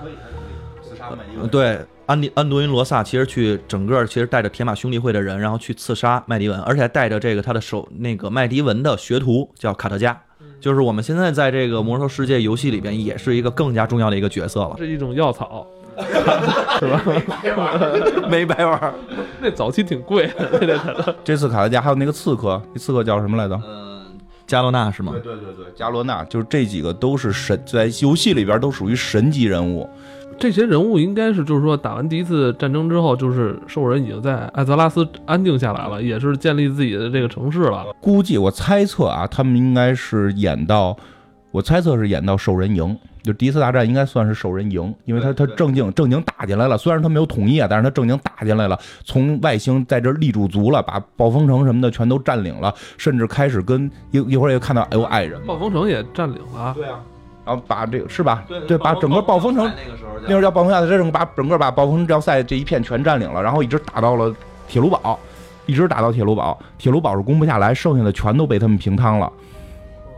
[1.52, 10.20] 对安迪安多因罗萨其实去整个其实带着铁马兄弟会的人，然后去刺杀麦迪文，而且还带着这个他的手那个麦迪文的学徒叫卡特加。
[10.64, 14.76] 就是我们现在在这个魔兽世界游戏里边，也是一个更加重要的一个角色了。
[14.78, 15.68] 是一种药草，
[16.80, 17.02] 是吧？
[18.30, 18.94] 没白玩，
[19.42, 21.14] 那早期挺贵的。
[21.22, 23.60] 这次卡特加还有那个刺客，那刺客叫什么来着？
[23.68, 24.06] 嗯，
[24.48, 25.12] 加罗纳是吗？
[25.12, 29.90] 对对对对，加罗纳，就是这几个都是神，在游戏里边都属于神级人物。
[30.44, 37.86] 这些人物应该是，就是说打完第一次战争之后，就是兽人已经在艾泽拉斯安定下来了，也是建立自己的这个城市了。
[38.02, 40.98] 估计我猜测啊，他们应该是演到，
[41.52, 57.00] 我猜测是演到兽人营，就第一次大战应该算是兽人营，因为他他正经正经打进来了，虽然他没有统一啊，但是他正经打进来了，从外星在这立驻足了，把暴风城什么的全都占领了，甚至开始跟一一会儿也看到哎呦爱人，暴风城也占领了，对啊。
[57.46, 58.44] 然后把这个是吧？
[58.68, 64.34] 对，把整个暴风城那个时候，那时候叫暴风亚这把整个把暴风要塞这一片全占领了，然后一直打到了
[64.68, 65.20] 铁炉堡，
[65.66, 69.32] 一直打到铁炉堡，铁炉堡是攻不下来，剩下的全都被他们平汤了。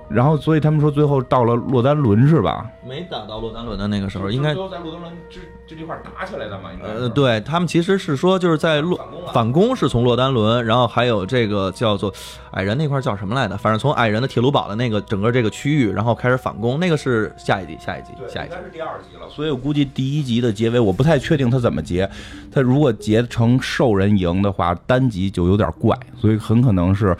[0.07, 2.69] 然后，所以他们说最后到了洛丹伦是吧？
[2.87, 6.71] 没打到洛丹伦的那个时候，应该在洛丹伦这这地块打起来的嘛？
[6.71, 8.99] 应该呃，对他们其实是说就是在洛
[9.33, 12.13] 反攻是从洛丹伦，然后还有这个叫做
[12.51, 13.57] 矮人那块叫什么来的？
[13.57, 19.27] 反正从矮人的铁炉堡的那个整个这个区域，然后开始反攻，那个是下一集，下一集，下一集应该是第二集了。
[19.27, 22.07] 所以我估计第一集的结尾我不太确定他怎么结，
[22.51, 27.17] 他如果结成兽人赢的话，单集就有点怪，所以很可能是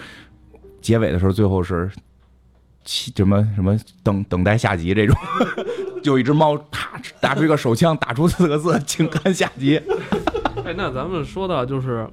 [0.82, 1.90] 结尾的时候最后是。
[2.86, 5.16] 什么什么等等待下集这种，
[6.04, 9.82] 就一只猫啪打出一个手枪，打出四个字，请看下集。
[10.64, 12.08] 哎，那咱们说到就是，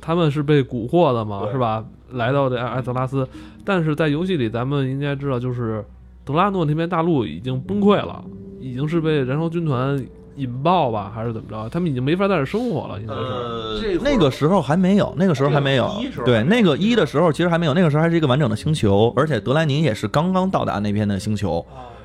[0.00, 1.84] 他们是被蛊惑的嘛，是吧？
[2.12, 3.28] 来到这艾泽拉斯，
[3.64, 5.84] 但是在游戏里，咱们应该知道，就是
[6.24, 8.24] 德拉诺那边大陆已经崩溃了，
[8.58, 10.02] 已经是被燃烧军团。
[10.40, 11.68] 引爆吧，还是怎么着？
[11.68, 13.20] 他们已经没法在这生活了，应该是。
[13.20, 15.90] 呃，那个时候还没有，那个时候还没有。
[16.24, 21.64] 对，那个一的时候其实还没有，那个时候还是一个完整的星球，而且德莱尼也是刚刚到达那边的星球。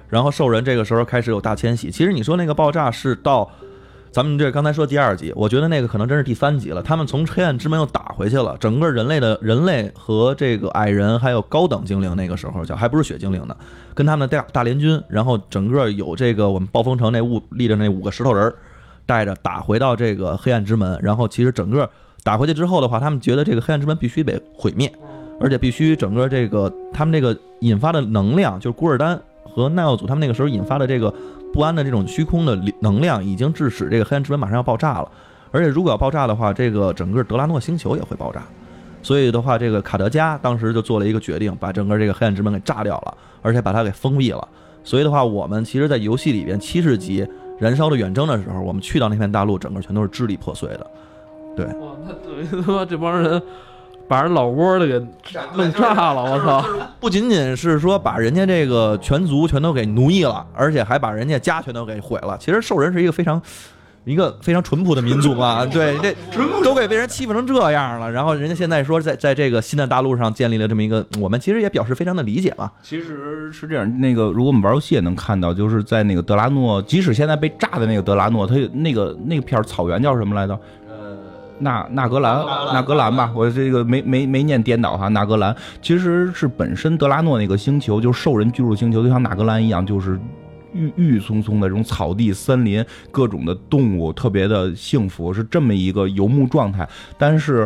[0.10, 1.89] 然后兽人这个时候开始有大迁徙。
[1.89, 3.50] 其实你说那个爆炸是到。
[4.15, 6.82] 咱们这刚才说第二集，我觉得那个可能真是第三集了。
[6.82, 13.54] 他们从黑暗之门又打回去了，整个人类的人类和这个矮人还有高等精灵，那个时候叫还不是血精灵呢，
[13.93, 18.56] 跟他们的大大联军，然后整个有这个我们暴风城那物立着那五个石头人儿
[19.06, 20.97] 带着打回到这个黑暗之门。
[21.01, 21.89] 然后其实整个
[22.23, 24.89] 打回去之后的话，他们觉得这个黑暗之门必须得毁灭，
[25.41, 31.13] 而且必须整个这个他们这个引发的能量，就是古尔丹和奈奥祖他们那个时候引发的这个。
[31.56, 35.10] 不安的这种虚空的能量已经致使这个黑暗之门马上要爆炸了，
[35.52, 38.44] 而且如果要爆炸的话，这个整个德拉诺星球也会爆炸。
[39.02, 44.46] 所以的话，这个卡德加当时就做了一个决定，把整个这个黑暗之门给炸掉了，而且把它给封闭了。
[44.84, 47.26] 所以的话，我们其实，在游戏里边七十级
[47.58, 50.86] 燃烧的远征的时候，我们去到那片大陆，整个全都是支离破碎的。
[51.56, 53.41] 对哇，那等于他妈这帮人
[54.08, 54.94] 把人老窝的给
[55.56, 56.65] 弄炸了，我操！
[57.00, 62.38] 不仅仅是说把人家这个全族全都给奴役了，而且还把人家家全都给毁了。
[62.39, 63.41] 其实兽人是一个非常。
[64.06, 65.98] 一个非常淳朴的民族嘛， 对，
[66.32, 72.72] 这都给被人欺负成这样了，然后人家现在说在在这个新的大陆上建立了这么一个，我们其实也表示非常的理解嘛。
[72.84, 80.56] 其实是这样，那个如果我们玩游戏也能看到，就是在那个德拉诺，即使现在被炸的那个德拉诺，它那个那片草原叫什么来着？
[81.60, 90.20] 呃，纳纳格兰，纳格兰吧，我这个没没没念颠倒哈，纳格兰其实是本身德拉诺那个星球，就是兽人居住星球，就像纳格兰一样，就是。
[90.78, 96.86] 郁郁葱葱的这种草地、森林，各种的动物，特别的幸福，是这么一个游牧状态。
[97.18, 97.65] 但是，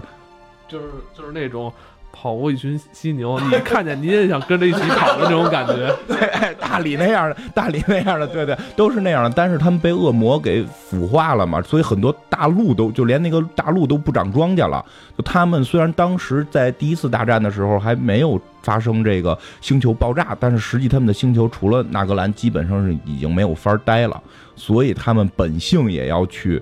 [0.67, 1.73] 就是就是那种。
[2.11, 5.95] 跑过一群犀牛， 你看见你也想跟着一起跑的那种感觉。
[6.07, 9.29] 对， 大理那样的，大理那样的，对对，都是那样的。
[9.35, 14.83] 但是他们被恶魔给腐化了嘛，所以很多大陆都就连那个大陆都不长庄稼了。
[15.17, 24.21] 就他们虽然当时在第一次大战的时候还没有发生这个星球爆炸，但是实际他们的星球除了纳格兰，基本上是已经没有法待了。
[24.55, 26.61] 所以他们本性也要去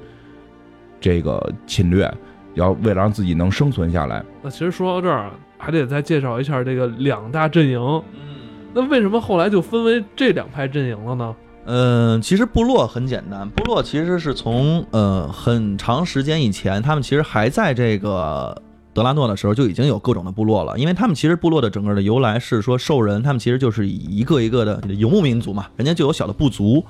[1.01, 2.11] 这个侵略，
[2.57, 4.21] 要为了让自己能生存下来。
[4.41, 5.31] 那其实说到这儿。
[5.59, 7.81] 还得再介绍一下这个两大阵营。
[8.13, 8.37] 嗯，
[8.75, 11.35] 那为什么后来就分为这两派阵营了呢？
[11.65, 18.55] 嗯，其实部落很简单，部落其实是从呃很长时间以前，他们其实还在这个
[18.93, 20.77] 德拉诺的时候就已经有各种的部落了。
[20.77, 26.85] 因为他们其实部落的整个的由来是说兽人，他们其实就是一个一个的游牧民族嘛，人家就有小的部族，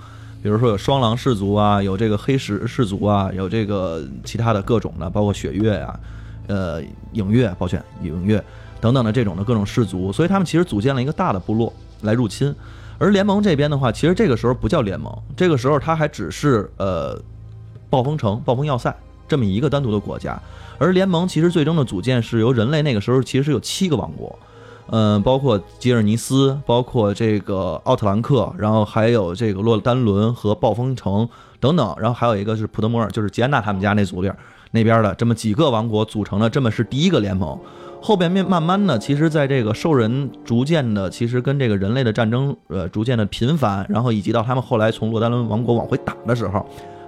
[0.47, 5.99] 比如说有双狼氏族啊，有这个黑石氏族啊，有这个其他的各种的，包括雪月呀。
[6.47, 6.81] 呃，
[7.11, 8.41] 影月，抱歉，影月
[8.79, 12.55] 等等的这种的各种氏族，所以他们其实组建了一个大的部落来入侵。
[12.97, 17.21] 而联盟这边的话，其实这个时候不叫联盟，这个时候它还只是呃，
[17.89, 18.95] 暴风城、暴风要塞
[19.27, 20.41] 这么一个单独的国家。
[20.77, 24.39] 而联盟其实最终的组建是由人类那个时候其实有七个王国，
[24.89, 31.27] 嗯，包括吉尔尼斯，包括这个奥特兰克，然后还有这个洛丹伦和暴风城
[31.59, 34.31] 等等，然后还有一个是普德摩尔，就是吉安娜他们家那组里。
[34.71, 37.57] 那边的这么几个王国组成的，这么是第一个联盟。
[38.01, 46.63] 后边面慢慢的，其实在这个兽人逐渐的，其实跟这个人类的战争，呃，逐渐的频繁，然后以及到他们后来从洛丹伦王国往回打的时候，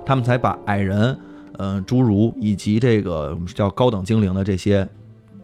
[0.06, 1.16] 他们才把矮人，
[1.58, 4.88] 嗯，侏儒以及这个叫高等精灵的这些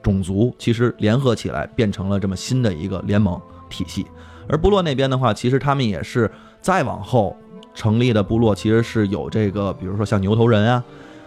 [0.05, 4.05] 种族，其实联合起来变成了这么新的一个联盟体系。
[4.47, 6.29] 而部落那边的话，其实他们也是
[6.61, 7.35] 再往后
[7.73, 10.83] 成立的部落，其实是有这个，比如说像牛头人啊。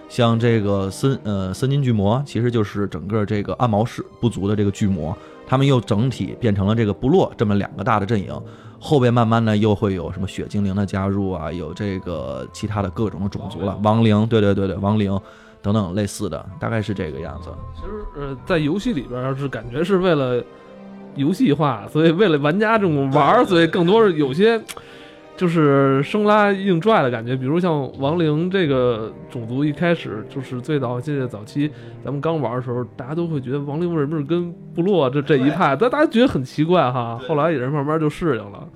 [0.09, 5.15] 像这个森呃森金巨魔，其实就是整个这个暗毛氏部族的这个巨魔，
[5.47, 8.33] 他们又整体变成了这个部落这么两个大的阵营。
[8.79, 15.21] 后边慢慢呢又会有什么血精灵的加入啊，有这个其他的各种的种族了，亡灵，对对对对，亡灵
[15.63, 17.51] 等等类似的，大概是这个样子。
[17.75, 20.43] 其实呃，在游戏里边是感觉是为了
[21.15, 24.61] 游戏化，所以为了玩家这种玩，所以更多是有些。
[25.37, 31.71] 就是生拉硬拽的感觉，比如像亡灵这个种族，一开始就是最早记得早期
[32.05, 37.17] 咱们刚玩的时候，大家都会觉得亡灵为什么是跟部落这这一派，但大家觉得很奇怪哈。
[37.29, 38.69] 后来也是慢慢就适应了，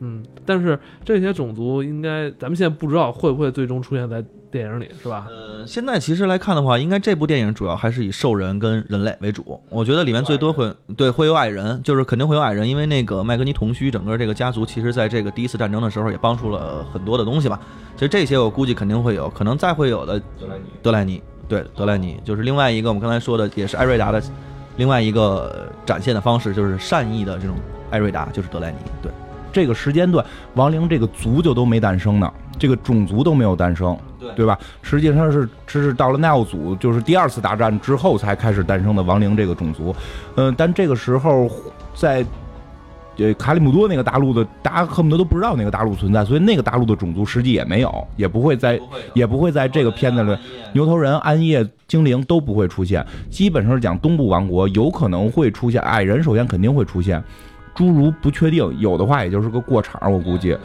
[0.00, 0.22] 嗯。
[0.44, 4.22] 但是这些种族应该咱们现在不知道会不会最终出现在。
[4.52, 5.26] 电影里是吧？
[5.30, 9.58] 呃，现在其实来看的话，应该这部电影主要还是以兽人跟人类为主。
[9.70, 17.58] 我觉得里面最多会对会有矮人，就是肯定会有矮人，因为那个麦格尼同须整个这个家族，其实在这个第一次战争的时候也帮助了很多的东西吧。
[17.94, 24.22] 其实这些我估计肯定会有，可能再会有的德莱尼，德莱尼对德莱尼就是另外一个我们刚才说的，也是艾瑞达的
[24.76, 27.56] 另外一个展现的方式，就是善意的这种
[27.90, 28.76] 艾瑞达，就是德莱尼。
[29.00, 29.10] 对
[29.50, 30.22] 这个时间段，
[30.56, 32.30] 亡灵这个族就都没诞生呢，
[32.62, 33.98] 这个种族都没有诞生。
[34.36, 34.56] 对吧？
[34.82, 39.92] 实际上是，这是到了奈奥祖，就是第二次大战之后才开始诞生的亡灵这个种族。
[40.36, 41.50] 嗯，但这个时候
[41.92, 42.24] 在
[43.18, 48.80] 呃卡里姆多那个大陆的，大家恨不得都不知道那个大陆存在，所以那个大陆的种族实际也没有，也不会在，
[49.12, 50.38] 也不会在这个片子里，
[50.72, 53.04] 牛头人、暗夜精灵都不会出现。
[53.28, 57.20] 基本上是讲东部王国有可能会出现矮人，首先肯定会出现，
[57.74, 60.56] 侏儒不确定，有的话也就是个过场，我估计。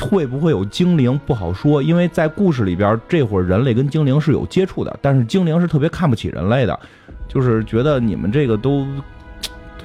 [0.00, 6.78] 会不会有精灵不好说，因为在故事里边，这会儿人类跟精灵是有接触的，但是精灵是特别看不起人类的，
[7.26, 8.86] 就是觉得你们这个都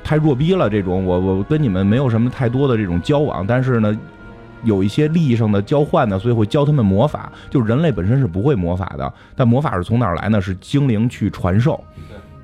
[0.04, 0.70] 太弱逼了。
[0.70, 3.98] 这种我我跟你们没有什么太多的这种交往，但是呢，
[4.64, 7.32] 有一些利益上的交换呢，所以会教他们魔法。
[7.50, 10.40] 就人类本身是不会魔法的，但魔法是从哪儿来呢？
[10.40, 11.84] 是精灵去传授。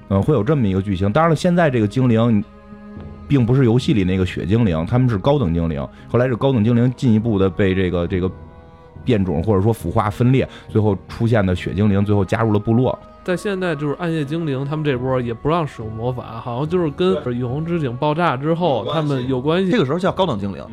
[0.09, 1.11] 嗯，会有这么一个剧情。
[1.11, 2.43] 当然了，现在这个精灵
[3.29, 5.87] 并不是游戏里那个雪精灵，他们是高等精灵。
[6.11, 8.29] 后来是高等精灵进一步的被这个这个
[9.05, 12.97] 变种或者说腐化分裂，最后出现的雪精灵最后加入了部落。
[13.23, 19.69] 在现在就是暗夜精灵，他们这波也不让使用魔法，好像就是跟永恒之井爆炸之后他们有关系。
[19.69, 20.65] 这个时候叫高等精灵。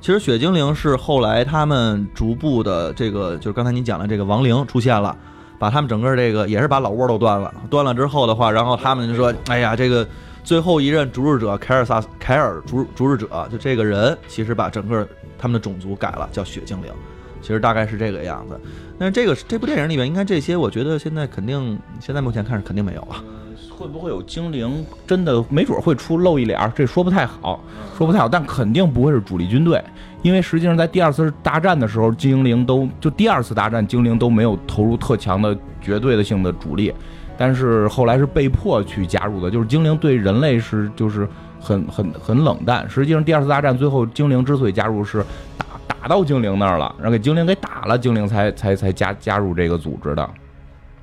[0.00, 5.16] 其实雪精灵是后来他们逐步的这个，就是刚才你讲的这个亡灵出现了，
[5.58, 7.52] 把他们整个这个也是把老窝都端了。
[7.68, 10.06] 端了之后的话，然后他们就说：“哎呀，这个
[10.44, 16.92] 最后一任逐日者凯尔萨凯尔逐逐日者，就这个人其实把整个他们的种族改了，叫雪精灵。
[17.40, 18.58] 其实大概是这个样子。
[18.98, 23.24] 但是这个这部电影里面，应该这些，我觉得现在肯定现在目前看是肯定没有了。
[23.70, 24.84] 会不会有精灵？
[25.06, 27.62] 真的没准会出露一脸，这说不太好，
[27.98, 28.28] 说不太好。
[28.28, 29.82] 但肯定不会是主力军队，
[30.22, 36.94] 因为实际上在第二次大战的时候，精灵都就第二次大战，精灵都没有投入特强的绝对的性的主力，
[37.36, 39.50] 但是后来是被迫去加入的。
[39.50, 41.28] 就是精灵对人类是就是
[41.60, 42.88] 很很很冷淡。
[42.88, 45.24] 实际上第二次大战最后精灵之所以加入是
[45.56, 45.66] 打
[46.00, 50.28] 打到精灵那儿了，然后给精灵给打了，精灵才才才加加入这个组织的。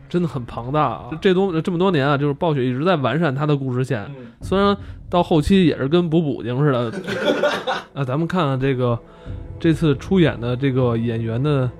[0.07, 1.09] 真的很庞大啊！
[1.21, 4.05] 这多这么多年啊，就是暴雪一直在完善它的故事线，
[4.41, 4.75] 虽然
[5.09, 6.91] 到后期也是跟补补丁似的。
[7.93, 8.99] 那 咱们看看这个
[9.57, 11.71] 这次出演的这个演员的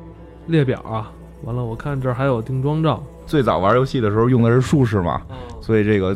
[0.47, 1.11] 列表啊，
[1.43, 3.03] 完了，我看这儿还有定妆照。
[3.31, 5.21] 最早玩游戏的时候用的是术士嘛，
[5.61, 6.13] 所以这个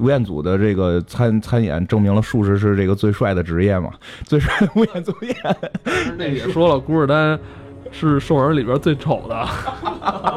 [0.00, 3.90] 吴彦祖的这个参参演证明了术士是这个最帅的职业嘛，
[4.24, 5.36] 最帅的吴彦祖演。
[6.18, 7.38] 那也说了，古尔丹。
[7.92, 9.34] 是兽人里边最丑的，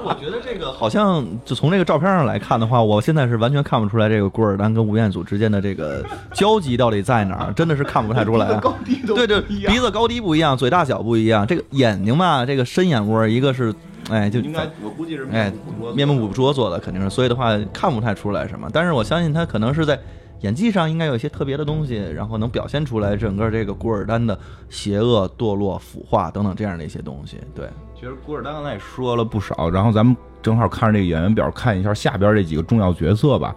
[0.05, 8.47] 我觉得这个好像就从这个照片上来看的话，我现在是完全看不出来这个古尔丹跟吴彦祖之间的这个交集到底在哪儿，真的是看不太出来。
[9.07, 13.73] 对对，鼻子高低不一样，嘴大小不一样，这个眼睛吧，这个深眼窝，一个是
[14.09, 15.51] 哎，就应该我估计是哎
[15.95, 18.69] 面目捕捉做的，肯定是，所以的话看不太出来什么。
[18.73, 19.99] 但是我相信他可能是在。
[20.41, 27.37] 演技上应该有一些特别的东西，然后能表现出来整个这个古尔丹的邪恶、堕落、腐化等等这样的一些东西。
[27.53, 33.53] 对，其实古尔丹刚才也说了不少，然后咱们正好看着这个演员表，看一下下边这几个重要角色吧。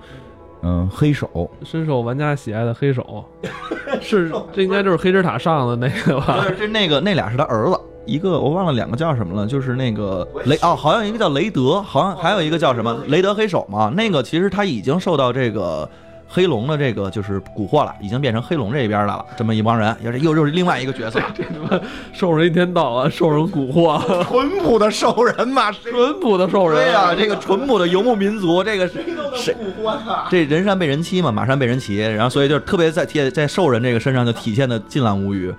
[0.65, 3.25] 嗯，黑手深受玩家喜爱的黑手，
[4.03, 6.45] 是这应该就是黑之塔上的那个吧？
[6.59, 13.93] 是那个那俩是他儿子，一个我忘了两个叫什么了，就是那个雷哦，好像一个叫雷德，好像还有一个叫什么雷德黑手嘛。
[13.97, 15.89] 那个其实他已经受到这个。
[16.35, 19.23] 黑龙的这个就是蛊惑了，已经变成黑龙这一边的了。
[19.37, 21.21] 这么一帮人，又是又又是另外一个角色。
[21.37, 21.79] 这他妈
[22.11, 26.77] 兽人一天到晚受人蛊惑，淳朴的兽人嘛，淳朴的兽人。
[26.83, 29.55] 对呀，这个淳朴的游牧民族，这个谁
[30.31, 35.55] 这人善被人欺嘛，马善被人骑，然后所以就特别在体在兽人这个身上就体现的尽览无余。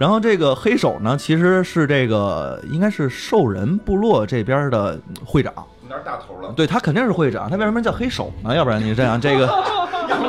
[0.00, 5.52] 然后这个黑手呢，其实是这个应该是兽人部落这边的会长。
[5.82, 6.50] 有点大头了。
[6.56, 8.56] 对他肯定是会长，他为什么叫黑手呢？
[8.56, 9.46] 要不然你这样 这个。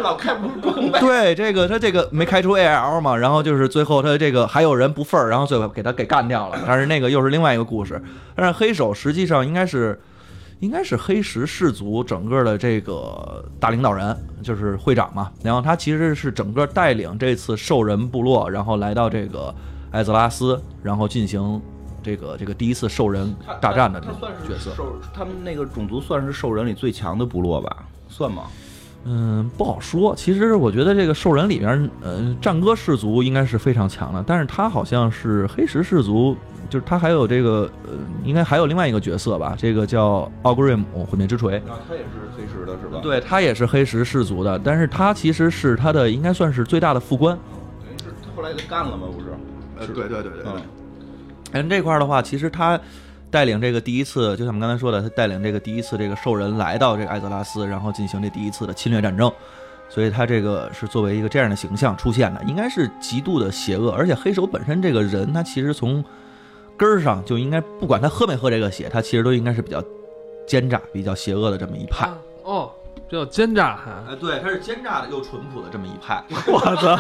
[0.04, 6.58] 老开不出装备，对这个他这个没开出 A L 嘛，然后就是最后他这个还有人不忿儿，然后最后给他给干掉了。
[6.68, 8.02] 但是那个又是另外一个故事。
[8.36, 9.98] 但是黑手实际上应该是
[10.62, 15.32] 应该是黑石氏族整个的这个大领导人，就是会长嘛。
[15.44, 19.54] 然后他其实是整个带领这次兽人部落，然后来到这个
[19.90, 21.60] 艾泽拉斯，然后进行
[22.04, 24.72] 这个这个第一次兽人大战的这种角色。
[25.12, 27.78] 他们那个种族算是兽人里最强的部落吧？
[28.08, 28.44] 算吗？
[29.04, 30.16] 嗯，不好说。
[30.16, 36.38] 其实我觉得这个兽人里边，呃，战歌氏族应该是非常强的，但是他好像是黑石氏族，
[36.72, 41.58] 就是他还有这个，呃，应该还有另外一个角色吧，这个叫奥格瑞姆毁灭之锤。
[41.58, 43.00] 啊，他也是黑石的是吧？
[43.04, 47.38] 对他也是黑石氏族的，但是他其实是他的应该算是最大的副官。
[47.84, 49.08] 等于是他后来给干了吗？
[49.14, 49.28] 不是？
[49.78, 50.44] 呃，对对对对。
[50.46, 50.62] 嗯。
[51.52, 52.80] 哎，这块的话，其实他。
[53.30, 59.32] 带领这个第一次，就像我们刚才说的，他带领这个第一次这个兽人来到这个艾泽拉斯，然后进行这第一次的侵略战争，
[59.88, 63.90] 所以他这个是作为一个这样的形象出现的，应该是极度的邪恶。
[63.92, 66.04] 而且黑手本身这个人，他其实从
[66.82, 69.80] 根儿上就应该，不管他喝没喝这个血，他其实都应该是比较
[70.48, 72.10] 奸诈、比较邪恶的这么一派。
[72.44, 72.72] 哦，
[73.08, 73.92] 这叫奸诈还？
[74.12, 76.24] 哎，对，他是奸诈的又淳朴的这么一派。
[76.52, 76.98] 我操！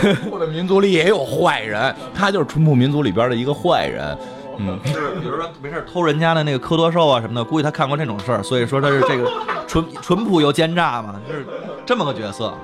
[0.00, 4.16] 淳朴的民族里也有坏人，他就是淳朴民族里边的一个坏人。
[4.58, 9.28] 嗯，就是比如说没事偷人家的那个科多兽啊什么的，估计他看过这种事儿，所以说他是这个
[9.66, 11.44] 淳淳朴又奸诈嘛，就是
[11.84, 12.54] 这么个角色。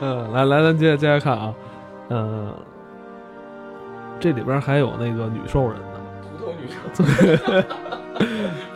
[0.00, 1.54] 嗯，来来，咱接着接着看啊，
[2.08, 2.52] 嗯，
[4.20, 5.98] 这里边还有那个女兽人呢，
[6.38, 6.68] 土头女
[7.42, 7.48] 兽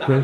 [0.11, 0.23] 人。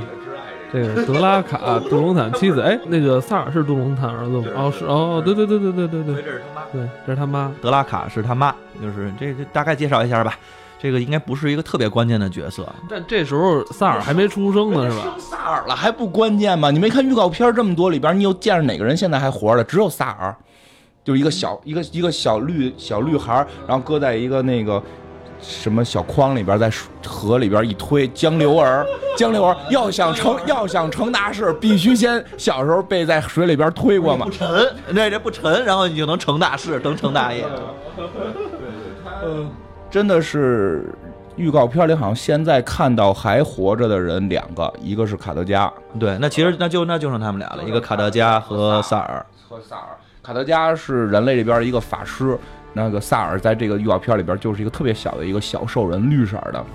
[0.72, 4.48] 对，这个德拉卡杜隆坦妻子，哎，那个萨尔是杜隆坦儿子吗？
[4.56, 10.38] 哦，是哦，对对对对对对对，这是他妈，对，这是他妈，德拉卡是他妈，就是这这大概介绍一下吧。
[10.80, 12.68] 这个应该不是一个特别关键的角色。
[12.90, 15.16] 但这时候萨尔还没出生呢，是吧？
[15.20, 16.72] 萨尔了还不关键吗？
[16.72, 19.64] 你没看预告片这么多里边，你又见着哪个人现在还活着？
[19.64, 20.36] 只有萨尔，
[21.04, 24.82] 就一个小一个一个小绿小绿孩，然后搁在一个那个
[25.42, 26.72] 什么小筐里边，在
[27.06, 28.86] 河里边一推，江流儿，
[29.18, 34.32] 江流儿要想成要想成大事，必须先小时候被在水里边推过嘛不。
[34.32, 34.48] 沉，
[34.90, 37.44] 那这不沉，然后你就能成大事，能成大业。
[39.90, 40.94] 真的是
[41.36, 49.26] 预告片里好像现在看到还活着的人两个，一个是卡德加对，那其实那就那就剩他们俩了，一个卡德加和萨尔。
[49.50, 49.98] 和萨尔。
[50.24, 52.38] 卡德加是人类这边一个法师，
[52.74, 56.66] 那个萨尔在这个预告片里边就是一个特别小的一个小兽人，绿色的。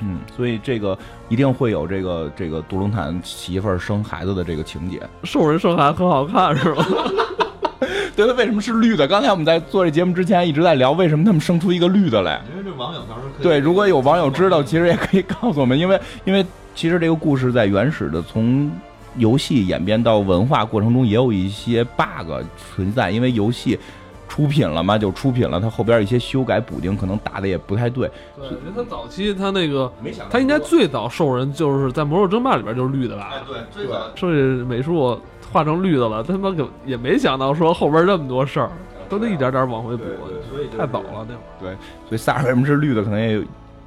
[0.00, 5.00] 嗯，所以这个一定会有这个这个杜隆坦媳妇儿生孩子的这个情节。
[5.22, 6.84] 兽人生孩子很好看，是吧？
[8.16, 9.06] 对，它为什么是绿的？
[9.06, 12.40] 刚才我们在做这节目之前一直在聊，为什么他们生出一个绿的来？
[12.50, 18.70] 因为这网友当时可对，如果有网友知道，其实也可以告诉我们，因为因为其实这个故事在原始的从
[19.16, 23.78] 游戏演变到文化过程中也有一些 bug 存在，因为游戏
[24.34, 28.10] 出品了嘛，就出品了，它后边一些修改补丁可能打的也不太对。
[28.36, 33.30] 对，因为他早期他那个，没想他应该最早兽人就是在魔兽争霸里边就是绿的吧？
[33.46, 35.16] 对最早设计美术
[35.52, 38.72] 画成绿的了，他妈可也没想到说后边这么多事儿，
[39.08, 40.02] 都得一点点往回补，
[40.50, 41.54] 所以太早了那会儿。
[41.60, 41.70] 对，
[42.08, 43.40] 所以萨尔为什么是绿的，可能也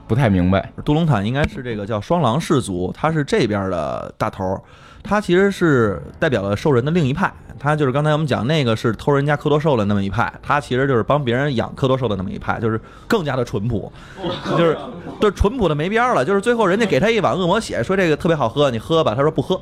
[0.07, 0.71] 不太明白。
[0.85, 4.61] 杜隆坦应该是这个叫双狼氏族，他是这边的大头儿，
[5.07, 13.91] 他其实是代表了兽人的另一派，他就是刚才我们讲那个是偷人家科多兽的那么一派，他其实就是帮别人养科多兽的那么一派，就是更加的淳朴，
[14.57, 14.77] 就是
[15.21, 19.59] 就是淳朴的没边儿了，就是最后人家给他一碗恶魔血，说这个特别好喝，你喝吧，他说不喝，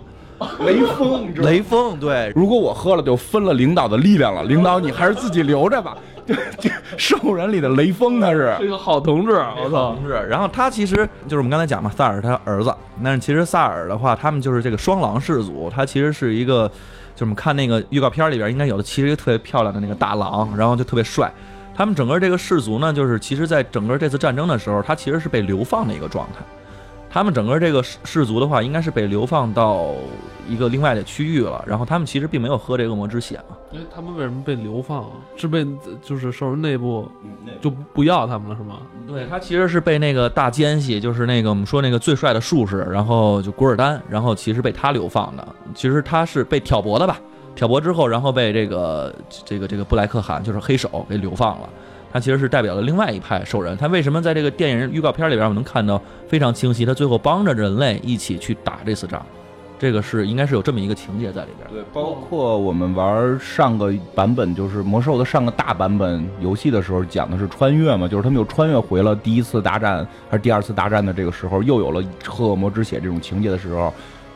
[0.66, 2.32] 雷锋，雷锋对。
[2.36, 4.44] 如果我喝了，就分了领导的力量了。
[4.44, 5.96] 领导，你还是自己留着吧。
[6.28, 9.96] 就这兽人里的雷锋，他是是个好同志，我操！
[9.96, 10.14] 同志。
[10.28, 12.74] 然后他其实就是我们刚才讲嘛，萨尔他儿子。
[13.04, 16.68] 但是其实萨尔的话，他们就是这个双狼氏族，他其实是一个，
[17.16, 21.32] 就我们看那个预告片里边应该有的，其实一个特别漂亮的那个大狼，然后就特别帅。
[21.76, 26.44] 他们整个这个氏族呢，就是其实在整个这次战争的时候，他其实是被流放的一个状态。
[27.16, 29.94] 他们整个这个氏氏族的话，应该是被流放到
[30.50, 31.64] 一个另外的区域了。
[31.66, 33.56] 然后他们其实并没有喝这恶魔之血嘛。
[33.72, 35.12] 哎，他们为什么被流放啊？
[35.38, 35.66] 是被
[36.04, 37.10] 就是兽人内部
[37.62, 38.80] 就不要他们了是吗？
[39.08, 45.48] 对他其实是被那个大奸细，就是那个我们说那个最帅的术士，然后就古尔丹，然后其实被他流放的。
[45.74, 47.18] 其实他是被挑拨的吧？
[47.56, 51.70] 挑拨之后，然后被这个这个这个布莱克汗，就是黑手给流放了。
[52.16, 53.76] 他其实是代表了另外一派兽人。
[53.76, 56.86] 他为什么在这个电影预告片里边我们能看到非常清晰？
[56.86, 59.22] 他最后帮着人类一起去打这次仗，
[59.78, 61.70] 这个是应该是有这么一个情节在里边。
[61.70, 73.94] 对，包括我们玩上个版本，就是魔兽的上个大版本游戏的时候，讲的是穿越嘛，就是他们又穿越回了第一次大战还是第二次大战的这个时候，又有了喝恶魔之血这种情节的时候。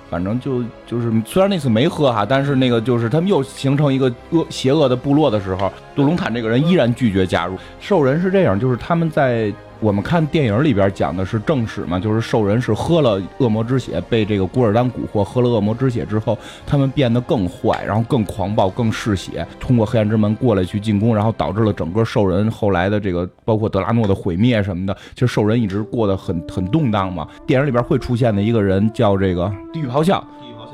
[0.09, 7.57] 反正就就是，虽然那次没喝哈，但是那个就是他们又形成一个恶邪恶的部落的时候，杜隆坦这个人依然拒绝加入。
[7.79, 24.93] 兽人是这样，就是他们在我们看电影里边讲的是正史嘛，就是兽人是喝了恶魔之血，被这个古尔丹蛊惑，喝了恶魔之血之后，他们变得更坏，然后更狂暴、更嗜血，通过黑暗之门过来去进攻，然后导致了整个兽人后来的这个包括德拉诺的毁灭什么的。
[25.13, 27.25] 其实兽人一直过得很很动荡嘛。
[27.47, 30.21] 电影里边会出现的一个人叫这个地狱咆哮，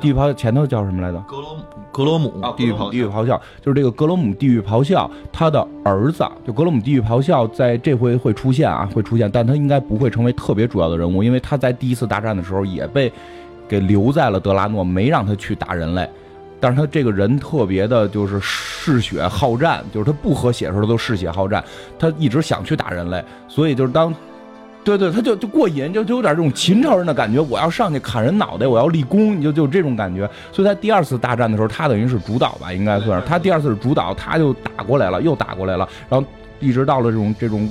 [0.00, 1.24] 地狱咆哮前头叫什么来着？
[1.96, 13.10] 格罗姆啊，地狱咆地狱咆哮，就是这个格罗姆地狱咆哮，他的儿子就格罗姆地狱咆哮，在这回会出现啊，会出现，但他应该不会成为特别主要的人物，因为他在第一次大战的时候也被
[13.66, 16.06] 给留在了德拉诺，没让他去打人类。
[16.60, 21.64] 但是他这个人特别的，就是嗜血好战，就是他不喝血的时候都嗜血好战，
[21.98, 24.14] 他一直想去打人类，所以就是当。
[24.86, 27.40] 对对，他就就过瘾，就就有点这种秦朝人的感觉。
[27.40, 30.30] 我要上去砍人脑袋，我要立功，你就就这种感觉。
[30.52, 36.24] 所以在第二次大战的时候，他等于是主导吧，应该算是他第二次是主导，他就打过来了，又打过来了，然后
[36.60, 37.68] 一直到了这种这种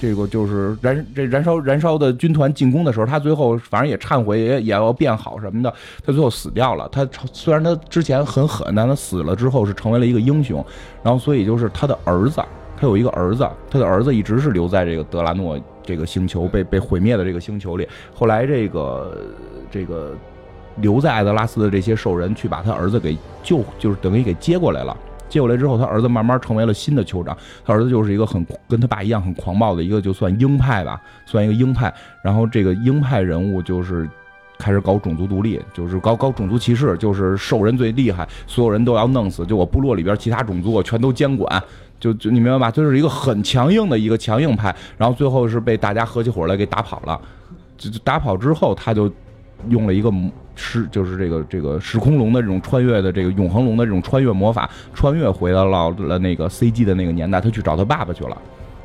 [0.00, 5.70] 这个就是燃这燃烧燃烧的军团进攻的时候，他最后反正也忏悔，也也要变好什么的，
[6.06, 6.88] 他最后死掉了。
[6.90, 10.64] 他虽然他之前很狠，但他死了之后是成为了一个英雄。
[11.02, 12.42] 然后所以就是他的儿子，
[12.76, 15.58] 他有一个儿子，他的儿子一直是留在这个德拉诺。
[15.82, 19.24] 这个星球被被毁灭的这个星球里，后来这个
[19.70, 20.16] 这个
[20.78, 24.96] 留在艾德拉斯的这些兽人去把他儿子给救，就是等于给接过来了。
[25.28, 27.38] 接过来之后，他儿子慢慢成为了新的酋长。
[27.64, 31.94] 他儿子就是一个很跟他爸一样很狂暴的一个，就算鹰派吧，算一个鹰派。
[32.20, 34.10] 然后这个鹰派人物就是
[34.58, 41.62] 开始搞种族独立，就是搞搞种族歧视，就是兽人最厉害，所有人都要弄死，就我部落里边其他种族我全都监管。
[41.98, 42.70] 就就你明白吧？
[42.70, 47.20] 就是一个很强硬的一个强硬派，然后最后是被大家合起伙来给打跑了。
[47.78, 49.10] 就就打跑之后，他就
[49.68, 50.12] 用了一个
[50.54, 58.36] 时，就是这个这个时空龙的这种穿越的这个永恒龙的这种穿越魔法，穿越回到了那个 CG 的那个年代，他去找他爸爸去了。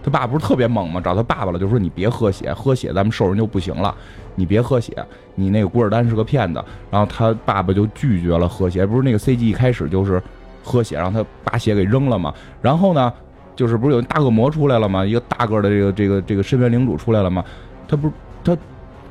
[0.03, 0.99] 他爸不是特别猛吗？
[0.99, 3.93] 找他爸爸了，就说你别喝血，喝血咱们兽人就不行了，
[4.35, 4.91] 你别喝血，
[5.35, 6.63] 你那个古尔丹是个骗子。
[6.89, 10.21] 然后他爸爸就拒绝了喝血，不是那个 CG 一开始就是
[10.63, 12.33] 喝血，让他把血给扔了嘛。
[12.61, 13.11] 然后呢，
[13.55, 15.05] 就是不是有大恶魔出来了吗？
[15.05, 17.43] 一个大个的这个这个这个深渊领主出来了吗？
[17.87, 18.57] 他不是他。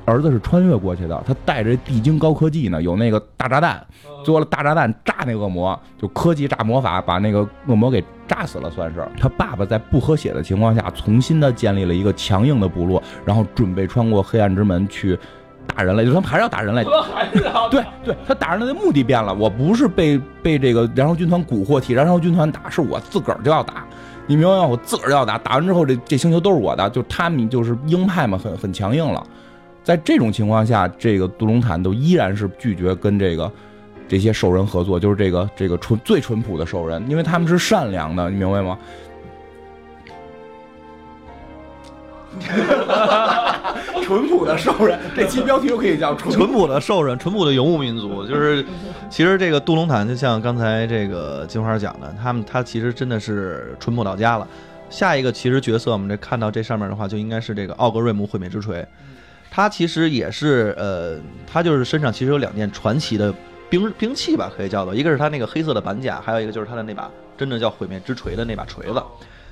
[0.07, 3.87] 儿子是穿越过去的，他带着地精高科技呢，有那个大炸弹，
[4.25, 15.17] 做了大炸弹炸那恶魔，就科技炸魔法把那个恶魔给炸死了，算是他爸爸在不喝血的情况下，重新的建立了一个强硬的部落，然后准备穿过黑暗之门去
[15.67, 16.85] 打人类，就他们还是要打人类，
[17.71, 23.85] 对对，他打人类的目的变了，我不是被被这个燃烧军团蛊惑替燃烧军团打，是我自个儿就要打，
[24.27, 24.67] 你明白吗？
[24.67, 29.25] 我自个儿就要打，打完之后这这星球都是我的，就他们就是鹰派嘛，很很强硬了。
[29.83, 33.51] 在这种情况下，这个杜隆坦都依然是拒绝跟这个
[34.07, 38.77] 这些兽人合作，就是这个这个纯最淳朴的兽人，因为他们是善良的，你明白吗？
[44.03, 48.27] 淳朴的兽人， 这期标题就可以叫淳朴的兽人，淳朴的游牧民族。
[48.27, 48.65] 就是
[49.09, 54.47] 其实这个杜隆坦，就像刚才这个金花讲的，他们他其实真的是淳朴到家了。
[54.89, 58.85] 下一个其实角色，我们这看到这上面的话，就应该是这个奥格瑞姆毁灭之锤。
[59.51, 63.35] 他其实也是，呃，他就是身上其实有两件传奇的
[63.69, 69.03] 兵兵器吧，可以叫做，一个是他那个黑色的板甲，还有一个就是他的那把真的叫毁灭之锤的那把锤子。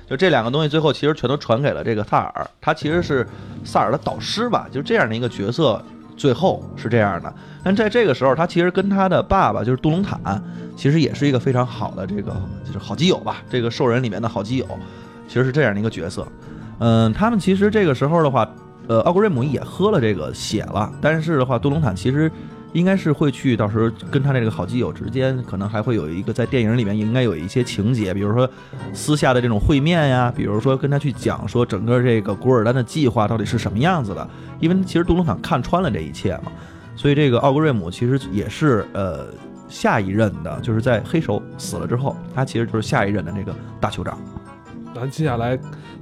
[0.09, 3.27] 就这两个东西，最后其实全都传给了这个萨尔，他其实是
[3.63, 5.79] 萨尔的导师吧，就这样的一个角色，
[6.17, 7.31] 最后是这样的。
[7.63, 10.43] 但在这个时候，他其实跟他的爸爸就是杜隆坦，
[10.75, 12.35] 其实也是一个非常好的这个
[12.65, 14.65] 就是好基友吧，这个兽人里面的好基友，
[15.27, 16.27] 其实是这样的一个角色。
[16.79, 18.49] 嗯，他们其实这个时候的话。
[18.87, 22.31] 呃，奥格瑞姆也喝了这个血了，但是的话，杜隆坦其实
[22.73, 28.49] 应该是会去，到时候跟他这个好基友之间，可能还会有一个在电影里面应该有一些情节，比如说
[28.93, 36.51] 私下的这种会面呀，比如说跟他去讲说整个这个古尔丹的计划到底是什么样子的，因为其实杜隆坦看穿了这一切嘛，
[36.95, 39.27] 所以这个奥格瑞姆其实也是呃
[39.67, 44.17] 下一任的，就是在黑手死了之后，他其实就是下一任的这个大酋长。
[44.93, 45.57] 咱接下来，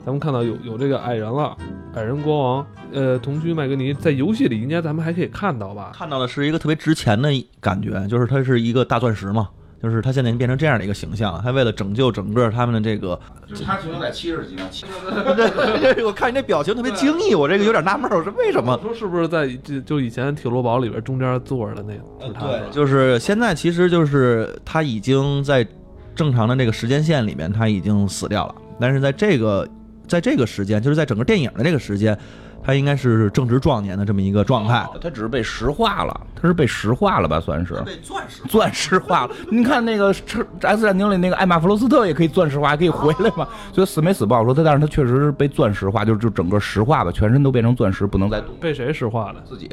[0.07, 1.53] 咱们看到有有这个矮人了，
[1.95, 5.91] 矮人国王，呃，同居麦格尼在游戏里应该咱们还可以看到吧？
[5.93, 7.29] 看到的是一个特别值钱的
[7.59, 9.49] 感觉，就是它是一个大钻石嘛，
[9.83, 13.19] 就是它现在已经变成这样的一个形象，他为了拯救整个他们的这个，
[13.65, 14.63] 他停留在七十级呢。
[16.05, 18.79] 我看你这表情特别惊异，我这个有点纳闷，我说为什么？
[18.81, 22.33] 说是不是在就就以前铁罗堡里边中间坐着的那个？
[22.39, 25.67] 对，就是现在其实就是他已经在
[26.15, 28.55] 正常的这个时间线里面，他已经死掉了。
[28.79, 29.67] 但是在这个，
[30.07, 32.17] 在这个时间，就是在整个电影的这个时间，
[32.63, 34.87] 他应该是正值壮年的这么一个状态。
[35.01, 37.39] 他只是被石化了，他是被石化了吧？
[37.39, 39.35] 算是被钻石钻石化了。
[39.51, 40.13] 你看那个
[40.61, 43.47] 《X 战警》里那个艾玛弗罗斯特也可以钻石化，可以回来嘛？
[43.73, 44.53] 所以死没死不好说。
[44.53, 48.55] 他但是他确实是被钻石化，就就整个石化吧，全身都变成钻石，不能再动。
[48.59, 49.41] 被谁石化了？
[49.45, 49.69] 自己。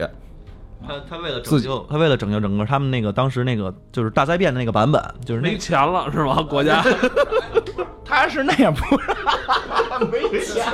[0.86, 6.42] 他他为了拯救他为了拯救整个他们那个当时那个就是大灾变的那个版本，就是没钱了是吗？
[6.42, 6.82] 国家，
[8.04, 9.06] 他是那样不是
[10.10, 10.64] 没钱，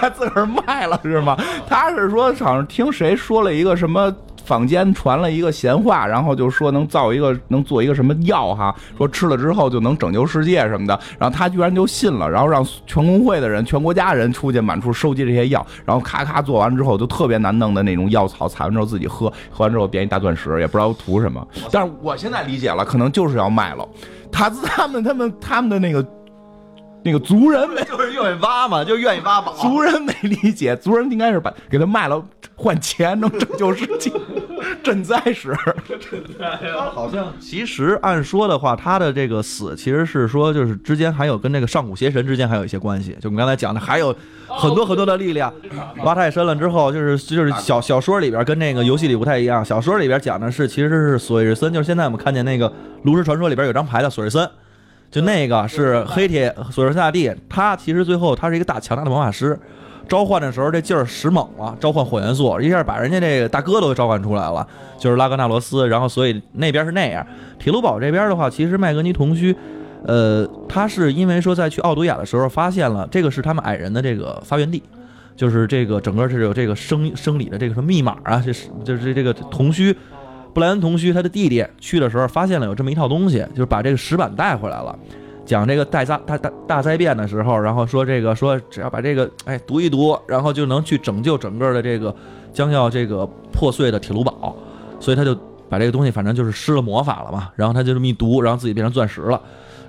[0.00, 1.36] 他 自个儿卖了是吗？
[1.68, 4.14] 他是说好像听谁说了一个什么。
[4.48, 21.46] 坊间传了一个闲话，然后就说能造一个能做一个什么药哈，说吃了之后就能拯救世界什么的，然后他居然就信了，然后让全工会的人、全国家人出去满处收集这些药，然后咔咔做完之后就特别难弄的那种药草，采完之后自己喝，喝完之后变一大钻石，也不知道图什么。
[21.70, 23.86] 但是我现在理解了，可能就是要卖了。
[24.32, 26.02] 塔兹 他们他们他们的那个
[27.08, 29.54] 那个族人没就是愿意挖嘛，就愿意挖宝。
[29.54, 32.22] 族人没理解，族人应该是把给他卖了。
[32.60, 34.10] 换钱能拯救世界，
[34.82, 35.56] 赈灾时。
[36.36, 43.16] 他 好像其实按说的话，他的这个死其实是说，就是之间还有跟那个上古邪神之间还有一些关系。
[43.20, 44.12] 就我们刚才讲的，还有
[44.48, 45.54] 很多很多的力量。
[46.02, 49.64] 挖太深了之后，就是就是小小说里边跟那个游戏里不太一样。
[49.64, 52.72] 小说里边讲的是其实是索瑞森，就是现在我们看见那个
[53.04, 54.50] 炉石传说里边有张牌叫索瑞森，
[55.10, 57.32] 就那个是黑铁索瑞森大帝。
[57.48, 59.58] 他其实最后他是一个大强大的魔法师。
[60.08, 64.66] 召唤的时候，这劲儿使猛了，召唤火元素，一下把人家这个大哥都召唤出来了，
[64.98, 65.86] 就是拉格纳罗斯。
[65.86, 67.26] 然后，所以那边是那样。
[67.58, 69.54] 铁卢堡这边的话，其实麦格尼童须，
[70.06, 74.82] 呃，他是因为说在去奥杜亚的时候发现了这个是他们矮人的这个发源地，
[75.36, 79.94] 就是这个整个是有这个生生理的这个什么密码啊，这是就是这个童须，
[80.58, 84.98] 布莱恩同学他的弟弟去的时候发现了有这么一套东西，就是把这个石板带回来了。
[85.46, 92.12] 讲这个大灾大大大灾变的时候，然后说这个说只要把这个哎读一读，然后就能去拯救整个的这个
[92.52, 94.52] 将要这个破碎的铁炉堡，
[94.98, 95.32] 所以他就
[95.68, 99.40] 把这个东西反正就是施了魔法了嘛，然后他就这么一读，然后自己变成钻石了。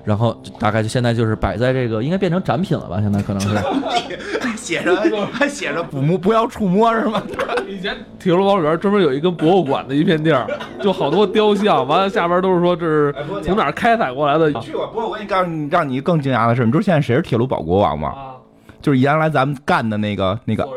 [0.03, 2.99] 然后大概就现在就是摆在这个，应该变成展品了吧？
[3.01, 3.49] 现在可能是。
[4.39, 4.95] 还写着
[5.31, 7.21] 还写着不摸不要触摸是吗？
[7.67, 10.47] 以前铁路堡里边专门有一个博物馆的一片地儿，
[10.81, 14.51] 就好多雕像，完了下边都是说这是从哪儿开采过来的。
[14.59, 18.09] 去过，不过我跟你告诉你，让你更惊讶的是，你知道现在谁是铁路堡国王吗？
[18.09, 18.35] 啊，
[18.81, 20.67] 就是原来咱们干的那个那个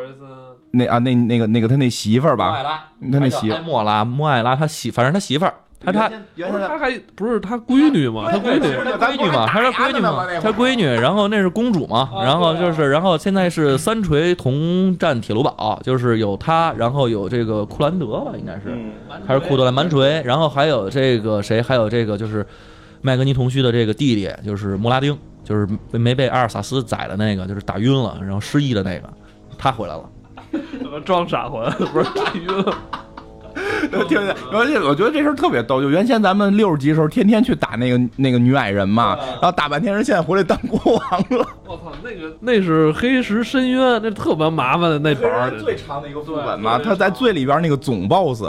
[0.70, 5.52] 那啊那那个那个他那媳妇儿吧，拉，他那媳妇莫拉莫艾拉他媳，反正他媳妇儿，
[5.84, 6.10] 他他
[6.68, 8.28] 他还不是他闺女吗？
[8.30, 18.76] 他闺女闺女嘛，他是闺女嘛，他闺女，然后那是公主嘛，然后就是，然后现在是三锤同战铁卢堡，就是有他，然后有这个库兰德吧，应该是
[19.26, 22.46] 还是库德兰蛮锤，然后还有这个谁，还有这个就是
[23.00, 29.08] 麦格尼同须的这个弟弟，就是莫拉丁，就是没没被阿尔萨斯宰的那个，就是打晕了，然后失忆的那个，
[29.58, 30.08] 他回来了。
[30.78, 31.74] 怎么装傻回来了？
[31.92, 32.74] 不是打晕了？
[34.08, 34.34] 听见？
[34.52, 41.46] 而且我觉得这事儿特别逗，就原先咱们六十级的时候，天天去打那个那个女矮人嘛，然后打半天人现在回来当国王了。
[41.66, 45.50] 我操，那个那是黑石深渊，那特别麻烦的那本儿。
[45.58, 48.42] 最长的一个副本嘛，他在最里边那个总 boss，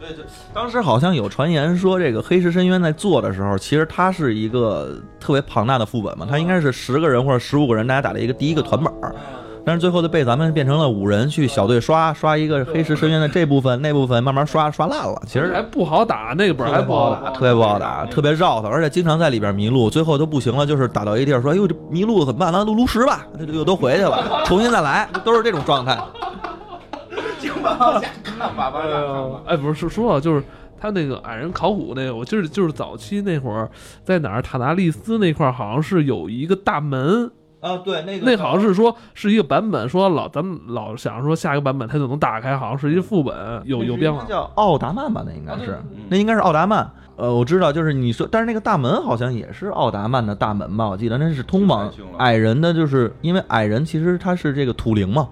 [0.00, 9.14] 对对当时好像有传言说，这个黑石深渊在做的时候，其实它是一个特别庞大的副本嘛，它应该是十个人或者十五个人大家打的一个第一个团本儿。
[9.64, 15.22] 但是最后就被咱们变成了五人去小队刷刷一个黑石深渊的这部分那部分，慢慢刷刷烂了。
[15.26, 17.30] 其实还不好打，那个本儿还不好打。
[17.30, 22.52] 特别不好打，特别绕腾，而且经常在里边迷路，最后都不行了，就是打到一地儿说：“哎呦，这迷路了怎么办？
[22.52, 25.98] 咱录炉石吧。”这就又都回去了， 重新再来，都是这种状态。
[27.44, 27.48] 哎
[28.98, 30.42] 呦，哎，不是说说到就是
[30.80, 33.70] 他那个矮人考古那个，我记得就是早期那会儿
[34.02, 37.30] 在哪儿塔达利斯那块儿，好像是有一个大门，
[37.62, 44.28] 啊，对，那个那好像是说是一个版本，说老咱们老想说下一个版本它就能打开，好像是一个副本，有有变化那。
[44.28, 45.22] 叫奥达曼吧？
[45.24, 46.90] 那应该是那应该是奥达曼。
[47.14, 50.88] 呃，我知道，就是你说，但是那个大门好像也是奥达曼的大门吧？
[50.88, 51.88] 我记得那是通往
[52.18, 55.28] 矮人的，就是因为矮人其实他是这个土灵嘛，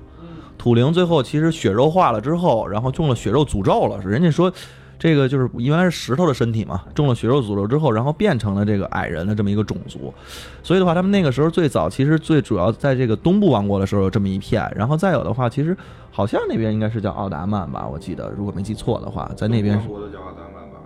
[0.56, 4.52] 土灵最后其实血肉化了之后，然后中了血肉诅咒了，是人家说。
[5.00, 10.12] 这个就是原来是石头的身体嘛，中了血肉诅咒之后，然后变成了这个矮人的这么一个种族，
[10.62, 15.74] 所以的话，他们那个时候最早其实最主要在这个东部王国的时候有这么一片，然后再有的话，其实
[16.10, 20.78] 好像那边应该是叫奥达曼吧，我记得如果没记错的话，在那边是国的叫阿达曼吧？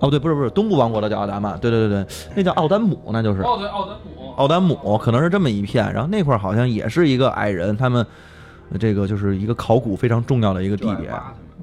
[0.00, 4.34] 哦，对，不是不是，东部王国的叫奥达曼，对对对对，那叫奥丹姆，那就是哦，对，奥丹姆。
[4.36, 5.92] 奥丹姆，可能是这么一片。
[5.92, 8.04] 然后那块儿好像也是一个矮人，他们
[8.80, 11.12] 这个就是一个考古非常重要的一个地点，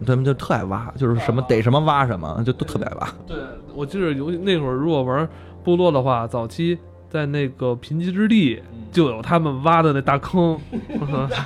[0.06, 3.08] 他们就特爱挖，就是什么逮什么挖什么，就都特别爱挖。
[3.28, 3.38] 对，
[3.76, 5.28] 我记得游戏那会儿，如果玩
[5.64, 6.78] 部落的话，早期
[7.10, 10.58] 在那个贫瘠之地就有他们挖的那大坑。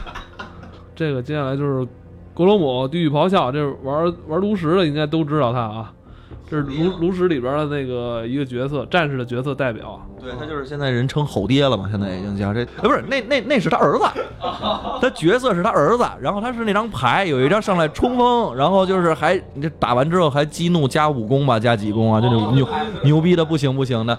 [0.95, 1.86] 这个接下来就是
[2.34, 5.93] 格罗姆地狱咆哮，这玩玩炉石的应该都知道他啊，
[6.49, 9.99] 这是炉炉石里边的那个一个角色，战士的角色代表。
[10.21, 14.03] 对他就是现在人称吼爹了嘛，现在已经叫这，呃，不是那那那是他儿子，
[15.01, 22.67] 他角色是他儿子，然后他是那张牌有一张上来冲锋，然后就是还你这打完之后还激怒加武功吧，加几功啊，就那种牛
[23.03, 24.17] 牛逼的不行不行的。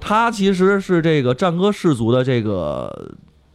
[0.00, 3.12] 他其实是这个战歌氏族的这个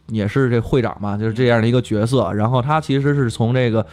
[0.08, 2.32] 也是这会长嘛，就是这样的一个角色。
[2.34, 3.86] 然后他其实是从这个，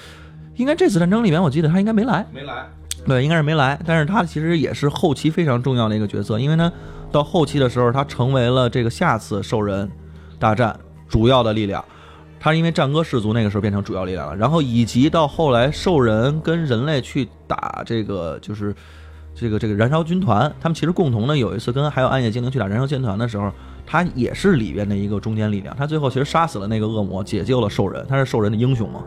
[0.57, 2.69] 应该这次战争里面，我记得他应该没来，没来，
[3.09, 6.71] 对，应该是没来，但是他其实也是后期非常重要的一个角色，因为呢，
[7.11, 9.91] 到后期的时候，他成为了这个下次兽人
[10.39, 10.79] 大战
[11.09, 11.83] 主要的力量。
[12.39, 18.73] 他因为战歌氏族那个时候变成主要力量了，然后以及到后来兽人跟人类去打这个就是
[19.35, 23.51] 这个这个燃烧军团，他们其实共同的有一次跟还有暗夜精灵去打燃烧军团的时候，
[23.87, 25.75] 他也是里边的一个中坚力量。
[25.77, 29.03] 他最后其实杀死了那个恶魔，解救了兽人，他是兽人的英雄嘛。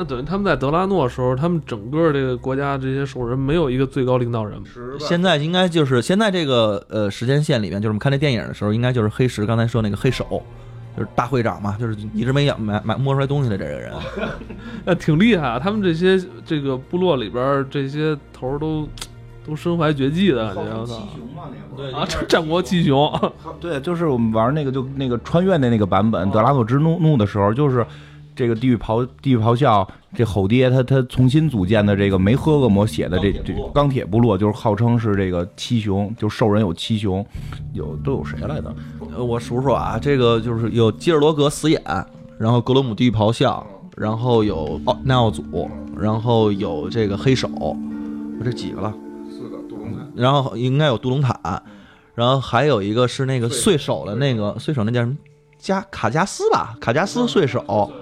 [0.00, 4.58] 那等于他们在德拉诺的时候，他们整个这个国家这些兽人没有一个最高领导人。
[4.98, 10.42] 现在应该就是现在这个呃时间线里面，就是我们看这电影的时候，应该就是黑石刚才说那个黑手，
[10.96, 13.92] 就是大会长嘛，就是一直没养买买摸出来东西的这个人。
[14.86, 15.58] 那挺厉害啊！
[15.58, 18.88] 他们这些这个部落里边这些头都
[19.46, 20.96] 都身怀绝技的，你知道吗？
[21.36, 21.42] 嘛
[21.76, 27.84] 那对啊，这战国七雄，对，就是我们玩那个就那个穿越的那个版本《德拉诺之怒怒》的时候，就是
[28.34, 37.24] 这个地狱咆地狱咆哮，这吼爹他他重新组建的这个没喝恶魔血的这这钢铁部落，就是号称是这个七雄，就兽人有七雄，
[37.72, 38.74] 有都有谁来着？
[39.14, 41.82] 呃我数数啊，这个就是有基尔罗格死眼，
[42.38, 43.66] 然后格罗姆地狱咆哮，
[43.96, 48.94] 然后有奥奈奥祖，然后有这个黑手，我这几个了。
[49.30, 50.10] 四个杜隆坦。
[50.14, 51.38] 然后应该有杜隆坦，
[52.14, 55.16] 然然后还有一个是那个碎手的那个碎手，那叫什么
[55.60, 56.74] 加卡加斯吧？
[56.80, 57.92] 卡加斯碎手，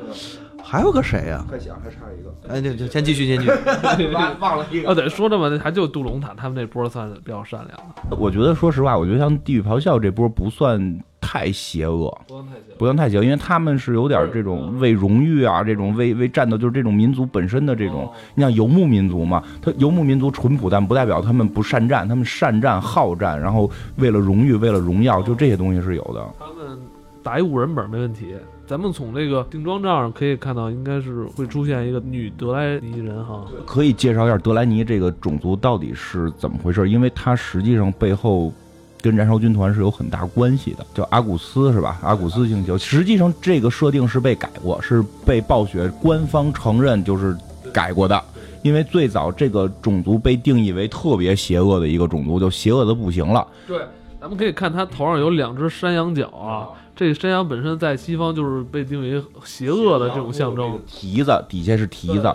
[0.62, 4.06] 还有个谁呀、快想还差一个，哎，就就先继续，先继续。
[4.12, 7.70] 忘忘了一个哦，对，说这么还就杜隆塔他们那波算是比较善良
[8.11, 18.11] 的，我觉得说实话，我觉得像地狱咆哮这波不算太邪恶，不算太邪不算太邪恶，因为他们是有点这种为荣誉啊，这种为为战斗，就是这种民族本身的这种。
[18.34, 26.26] 你像游牧民族嘛，他游牧民族淳朴，但不代表他们不善战，他们善战好战，然后为了荣誉，为了荣耀，就这些东西是有的。
[26.38, 26.78] 他们
[27.23, 28.35] 打一五人本没问题。
[28.66, 33.47] 咱们从这个定妆照上可以看到，应该是会出现一个女德莱尼人哈。
[33.64, 36.89] 可以介绍一下德莱尼这个种族到底是怎么回事？
[36.89, 38.53] 因为它实际上背后
[39.01, 41.99] 跟燃烧军团是有很大关系的，叫阿古斯是吧？
[42.03, 47.35] 阿古斯星球，实际上这个设定是被改过，是被暴雪官方承认就是
[47.73, 48.23] 改过的。
[48.62, 53.47] 因为最早这个种族被定义为特别邪恶的一个种族，就邪恶的不行了。
[53.66, 53.79] 对，
[54.21, 60.76] 咱们可以看他头上有两只山羊角啊，这个山羊本身在西方就是被定为邪恶的这种象征。
[60.84, 62.34] 蹄子底下是蹄子，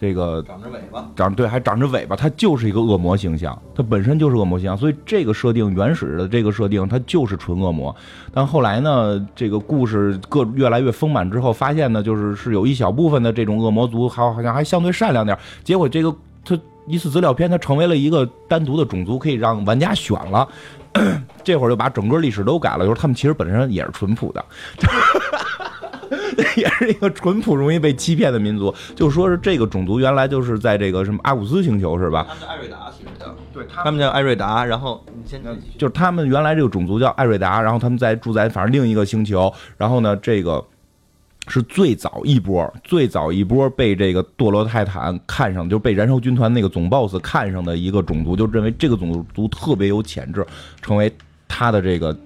[0.00, 7.92] 这个长着尾巴，长对还长着尾巴，它就是一个恶魔形象，它本身就是恶魔形象，所以这个设定原始的这个设定它就是纯恶魔。
[8.32, 15.40] 但后来呢，这个故事各越来越丰满之后，发现呢，就是是有一小部分的这种恶魔族，还好像还相对善良点儿。
[15.64, 20.46] 结果这个它一次资料片，它成为了一个单独的种族，可以让玩家选了。
[21.44, 24.44] 这会儿就把整个历史都改了，就是他们其实本身也是淳朴的。
[26.56, 28.72] 也是一个淳朴、容易被欺骗的民族。
[28.94, 32.26] 就说是这个种族原来就是在这个什么阿古斯星球是吧？
[32.28, 34.64] 他们叫艾瑞达，其实叫对，他们叫艾瑞达。
[34.64, 35.42] 然后你先
[35.76, 40.64] 就是他们原来这个种族叫艾瑞达，然后他们在住在反正另一个星球，然后呢，这个
[41.48, 50.44] 是最早一波，最早一波被这个堕落泰坦看上，就被燃烧军团那个总 boss 看上的一个种族，就认为这个种族特别有潜质，
[50.82, 51.12] 成为
[51.46, 52.16] 他的这个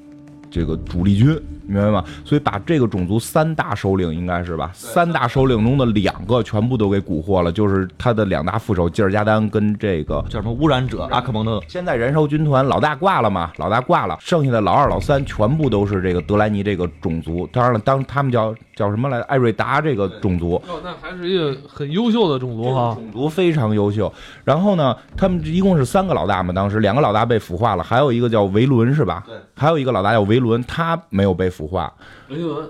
[0.50, 1.28] 这个主力军，
[1.66, 2.04] 明白吗？
[2.24, 11.60] 所以把这个种族三大首领应该是吧，三大首领中的两个全部都给蛊惑了，就是他的两大副手吉尔加丹跟这个叫什么污染者阿克蒙特。
[11.68, 17.48] 现在燃烧军团老大挂了嘛，老大挂了，剩下的老二、老三全部都是这个德莱尼这个种族。
[17.52, 19.24] 当然了，当他们叫叫什么来着？
[19.24, 22.94] 艾瑞达这个种族，哦，那还是一个很优秀的种族哈。
[22.94, 24.12] 种族非常优秀。
[24.42, 29.22] 然后呢，他们一共是三个老大嘛，当时两个老大被腐化了，还有一个叫维伦是吧？
[29.26, 31.92] 对，还有一个老大叫维伦，他没有被腐化。
[32.28, 32.68] 维伦，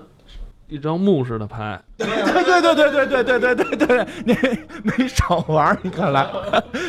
[0.67, 4.37] 一张木似的牌，对对对对对对对对对对，你
[4.83, 6.29] 没少玩，你看来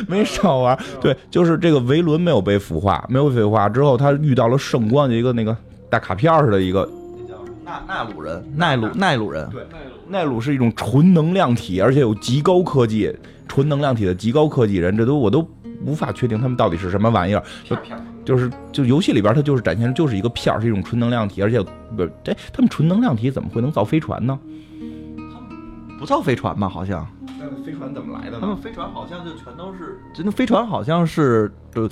[0.06, 0.78] 没少玩。
[1.00, 5.56] 对，就是这个维伦没有被腐化，没有被腐化之后，他遇到了圣光的一个那个
[5.88, 9.48] 大卡片儿似的一个那叫纳纳鲁人，奈鲁奈鲁人。
[9.50, 9.62] 对
[10.08, 13.10] 奈鲁是一种纯能量体，而且有极高科技，
[13.48, 15.48] 纯能量体的极高科技人，这都我都
[15.86, 17.42] 无法确定他们到底是什么玩意儿。
[17.64, 17.74] 就
[18.24, 21.62] 就是就游戏里边它就是展现就是一个片儿，是一种纯能量体，而且
[21.96, 24.38] 不是，哎，他们纯能量体怎么会能造飞船呢？
[25.98, 26.68] 不造飞船吧？
[26.68, 27.06] 好像
[27.38, 31.88] 那飞船怎么来的他们飞船好像就全都是，真的飞船好像是呃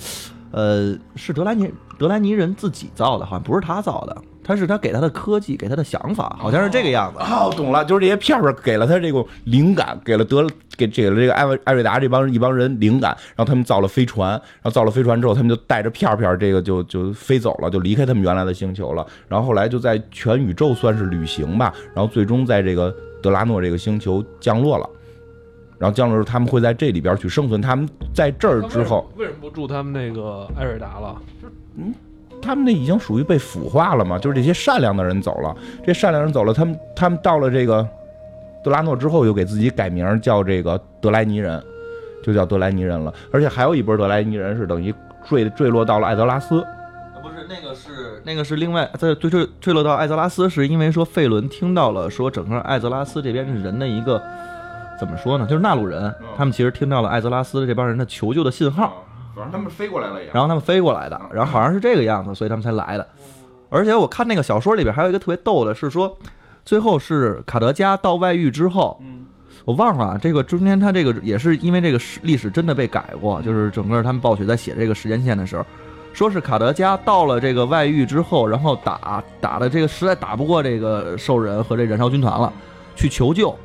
[0.51, 7.19] 呃是德莱尼德莱尼人自己造的，好像不是他造的，他是他给他的科技，给他的想法，好像是这个样子。
[7.19, 19.05] 哦，懂了，就是这些片片给了他这种灵感，给了德给给了这个艾维艾瑞达这帮一帮人灵感，然后他们造了飞船，然后造了飞船之后，他们就带着片片这个就就飞走了，就离开他们原来的星球了。
[19.27, 24.89] 然后后来就在全宇宙算是旅行吧，然后最终在这个德拉诺这个星球降落了。
[25.77, 27.59] 然后降落之后，他们会在这里边去生存。
[27.59, 31.19] 他们在这儿之后，为什么不住他们那个艾瑞达了？
[32.41, 37.87] 他们那已经属于被腐化了嘛，就是这些善良的人走了，这善良人走了，他们他们到了这个
[38.63, 41.63] 德拉诺之后，又给自己改名叫这个德莱尼人，
[42.23, 43.13] 就叫德莱尼人了。
[43.31, 44.93] 而且还有一波德莱尼人是等于
[45.27, 46.65] 坠坠落到了艾泽拉斯，
[47.21, 54.21] 不是那个是那个是另外在坠坠坠落到艾泽拉斯，是因为说费伦听到了说整个艾泽拉斯这边人的一个
[54.99, 59.03] 怎么说呢，就是纳鲁人，他们其实听到了艾泽拉斯这帮人的求救的信号，
[59.35, 60.29] 反正他们飞过来了也。
[60.33, 63.07] 然后他们飞过来的，然后好像是这个样子，所以他们才来的。
[63.69, 66.17] 而且我看那个小说里边还有一个特别逗的是说，
[66.65, 69.25] 最后是卡德加到外域之后，嗯，
[69.63, 75.65] 我忘了啊这个中间他这个也是因为这个史历史真的被改过，就是整个他们暴雪在写这个时间线的时候，
[76.13, 82.51] 说是卡德加到了这个外域之后，然后打打的这个实在打不过这个兽人和这燃烧军团了，
[82.97, 83.55] 去求救，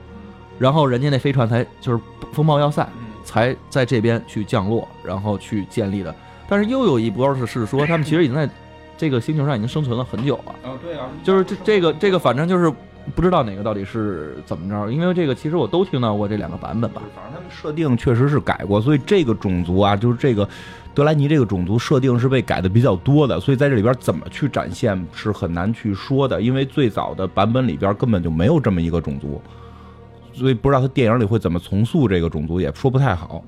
[0.56, 2.00] 然后人家那飞船才就是
[2.32, 2.88] 风暴要塞
[3.26, 6.14] 才在这边去降落，然后去建立的。
[6.48, 8.48] 但是又有一波是是说他们其实已经在
[8.96, 10.54] 这个星球上已经生存了很久了。
[10.62, 12.72] 啊，对啊，就是这这个这个，反正就是
[13.14, 17.02] 不知道哪个到底是怎么着，因为这个其实我都听到过这两个版本吧。
[17.14, 20.48] 反正他们设定确实是改过，所以这个种族啊，就是这个
[20.94, 29.42] 德莱尼这个种族设定是被改的比较多的，所以在这里边怎么去展现是很难去说的，因为最早的版本里边根本就没有这么一个种族，
[30.36, 33.42] 所以不知道他电影里会怎么重塑这个种族，也说不太好。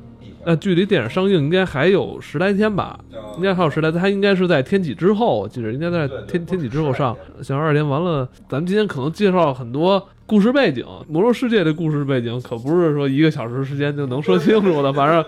[0.47, 2.99] 那距离电影上映应该还有十来天吧？
[3.36, 7.14] 应该还有十来天，它应该是在天启之后，我记得应该在天天启之后上。
[7.43, 15.24] 想二连完了，咱们今天可能介绍很多故事背景，《魔兽世界》的故事背景可不是说一个小时时间就能说清楚的，反正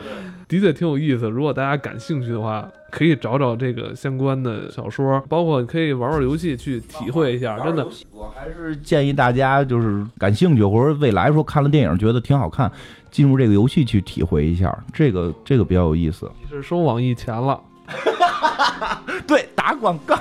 [0.47, 1.27] 的确挺有意思。
[1.27, 7.59] 如果大家感兴趣的话，可以找找这个相关的小说，包括可以玩玩游戏去体会一下。
[7.61, 12.71] 真的，我还是建议大家就是感兴趣或者未来说看了电影觉得挺好看。
[13.11, 16.31] 进入这个游戏去体会一下，这个这个比较有意思。
[16.43, 17.59] 你是收网易钱了？
[19.27, 20.17] 对，打广告，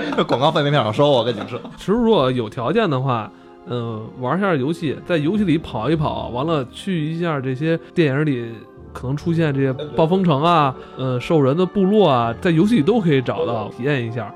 [0.26, 1.10] 广告费没少收。
[1.10, 3.30] 我跟你说，其实如果有条件的话，
[3.66, 8.52] 嗯，玩一下游戏，在游戏里跑一跑，完了去一下这些电影里
[8.92, 14.32] 可能出现这些暴风城啊，呃，兽人的部落啊，在游戏里都可以找到，体验一下，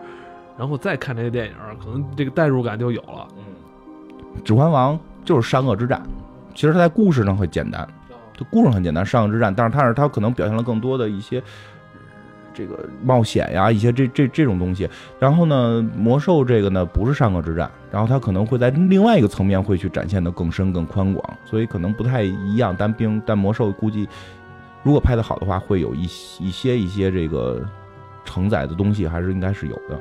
[0.58, 1.52] 然后再看这些电影，
[1.82, 3.26] 可能这个代入感就有了。
[3.38, 6.02] 嗯，指环王就是善恶之战。
[6.54, 7.86] 其实它在故事上会简单，
[8.36, 9.54] 就故事很简单，上恶之战。
[9.54, 11.40] 但是它是它可能表现了更多的一些
[12.52, 14.88] 这个冒险呀，一些这这这种东西。
[15.18, 22.74] 然后呢，魔兽这个呢不是上恶之战，然后它可能会在另外一个层面会去展现的更深更宽广，所以可能不太一样。
[22.78, 24.08] 但并但魔兽估计
[24.82, 26.04] 如果拍的好的话，会有一
[26.38, 27.64] 一些一些这个
[28.24, 29.98] 承载的东西，还是应该是有的，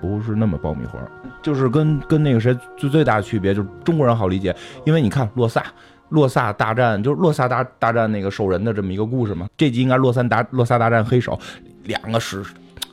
[0.00, 0.98] 不是那么爆米花。
[1.42, 5.64] 就是跟跟那个谁最最大的区别就是中国人好理解，因为你看洛萨。
[6.08, 9.48] 洛萨大战就是洛萨大大战那个兽人的这么一个故事嘛？
[9.56, 11.40] 这集应该洛三大洛萨大战黑手，
[11.84, 12.42] 两个是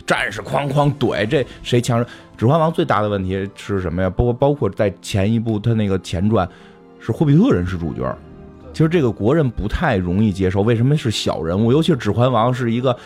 [0.05, 2.05] 战士哐哐怼，这谁强？
[2.37, 4.09] 指环王最大的问题是什么呀？
[4.09, 6.47] 包括包括在前一部他那个前传
[6.99, 8.17] 是霍比特人是主角，
[8.73, 10.61] 其实这个国人不太容易接受。
[10.61, 11.71] 为什么是小人物？
[11.71, 12.97] 尤其是指环王是一个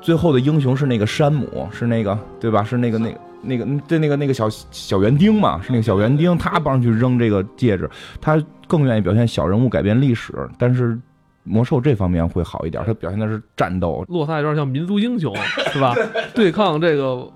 [0.00, 2.64] 最后的英雄是那个山姆，是那个对吧？
[2.64, 3.20] 是那个那个。
[3.42, 7.88] 那个对那个那个小小园丁嘛，是那个小园丁，他帮去扔这个戒指，
[8.20, 10.32] 他更愿意表现小人物改变历史。
[10.58, 10.98] 但是
[11.46, 14.04] 魔兽这方面会好一点，它表现的是战斗。
[14.08, 15.34] 洛萨有点像民族英雄，
[15.72, 15.94] 是吧？
[16.34, 17.26] 对抗这个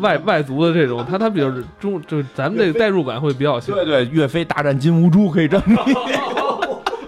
[0.00, 1.50] 外外族的这种，他他比较
[1.80, 3.74] 中，就是咱们这个代入感会比较强。
[3.74, 5.76] 对对，岳飞大战金兀术可以这么。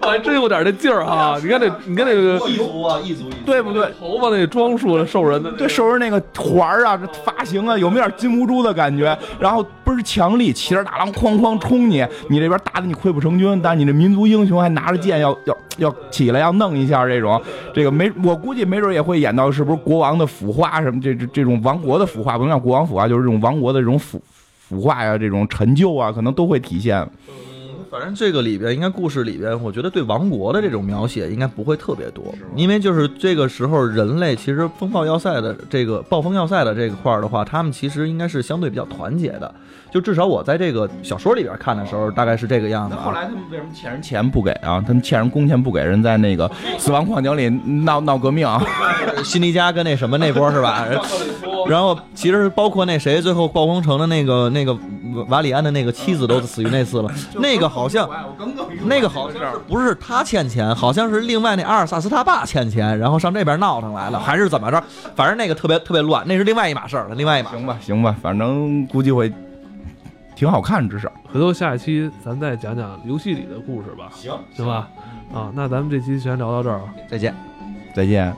[0.07, 1.39] 还真有点那劲儿哈！
[1.43, 3.91] 你看那，你看那个异族啊，异族，对不对？
[3.99, 9.17] 头发那个装束，兽人的，对兽人那个环儿啊，这发型啊，有没有点金乌珠的感觉？
[9.39, 17.41] 然后倍儿强力，骑着大狼哐哐冲你，你这边打的你溃不成军，但你这民族英雄还拿着剑要要要起来要弄一下这种，
[17.75, 24.21] 这个没我估计没准也会演到是不是国王的腐化什么这这这种王国的腐化，不能叫国王腐化，就是这种王国的这种腐
[24.59, 27.07] 腐化呀，这种陈旧啊，可能都会体现。
[27.97, 39.51] 反正这个里边应该故事里边，我觉得对王国的这种描写应该不会特别多，因为就是这个时候人类其实风暴要塞的这个暴风要塞的这个块儿的话，他们其实应该是相对比较团结的。
[39.91, 42.95] 就至少我在这个小说里边看的时候，大概是这个样子。
[42.97, 44.83] 后来他们为什么欠人钱不给啊？
[44.87, 47.49] 他们欠人工钱不给人，在那个死亡矿井里
[47.85, 48.47] 闹闹革命。
[49.25, 50.85] 辛迪加跟那什么那波是吧？
[51.67, 54.77] 然后其实包括那谁，最后暴风城的那个那个
[55.29, 57.11] 瓦里安的那个妻子都死于那次了。
[57.39, 58.09] 那个好像，
[58.87, 64.83] 那个好像不是他欠钱，好像是另外那阿尔萨斯他爸欠钱，然后上这边闹腾来了，还是怎么着？
[65.15, 67.15] 反正那个特别特别乱，那是另外一码事儿了。
[67.15, 67.51] 另外一码。
[67.51, 69.33] 行吧，行吧，反正估计会。
[70.35, 74.11] 挺好看，至少回头下一期咱再讲讲游戏里的故事吧。
[74.15, 74.87] 行，行吧。
[75.33, 77.35] 啊，那咱们这期先聊到这儿，再见，
[77.95, 78.37] 再见。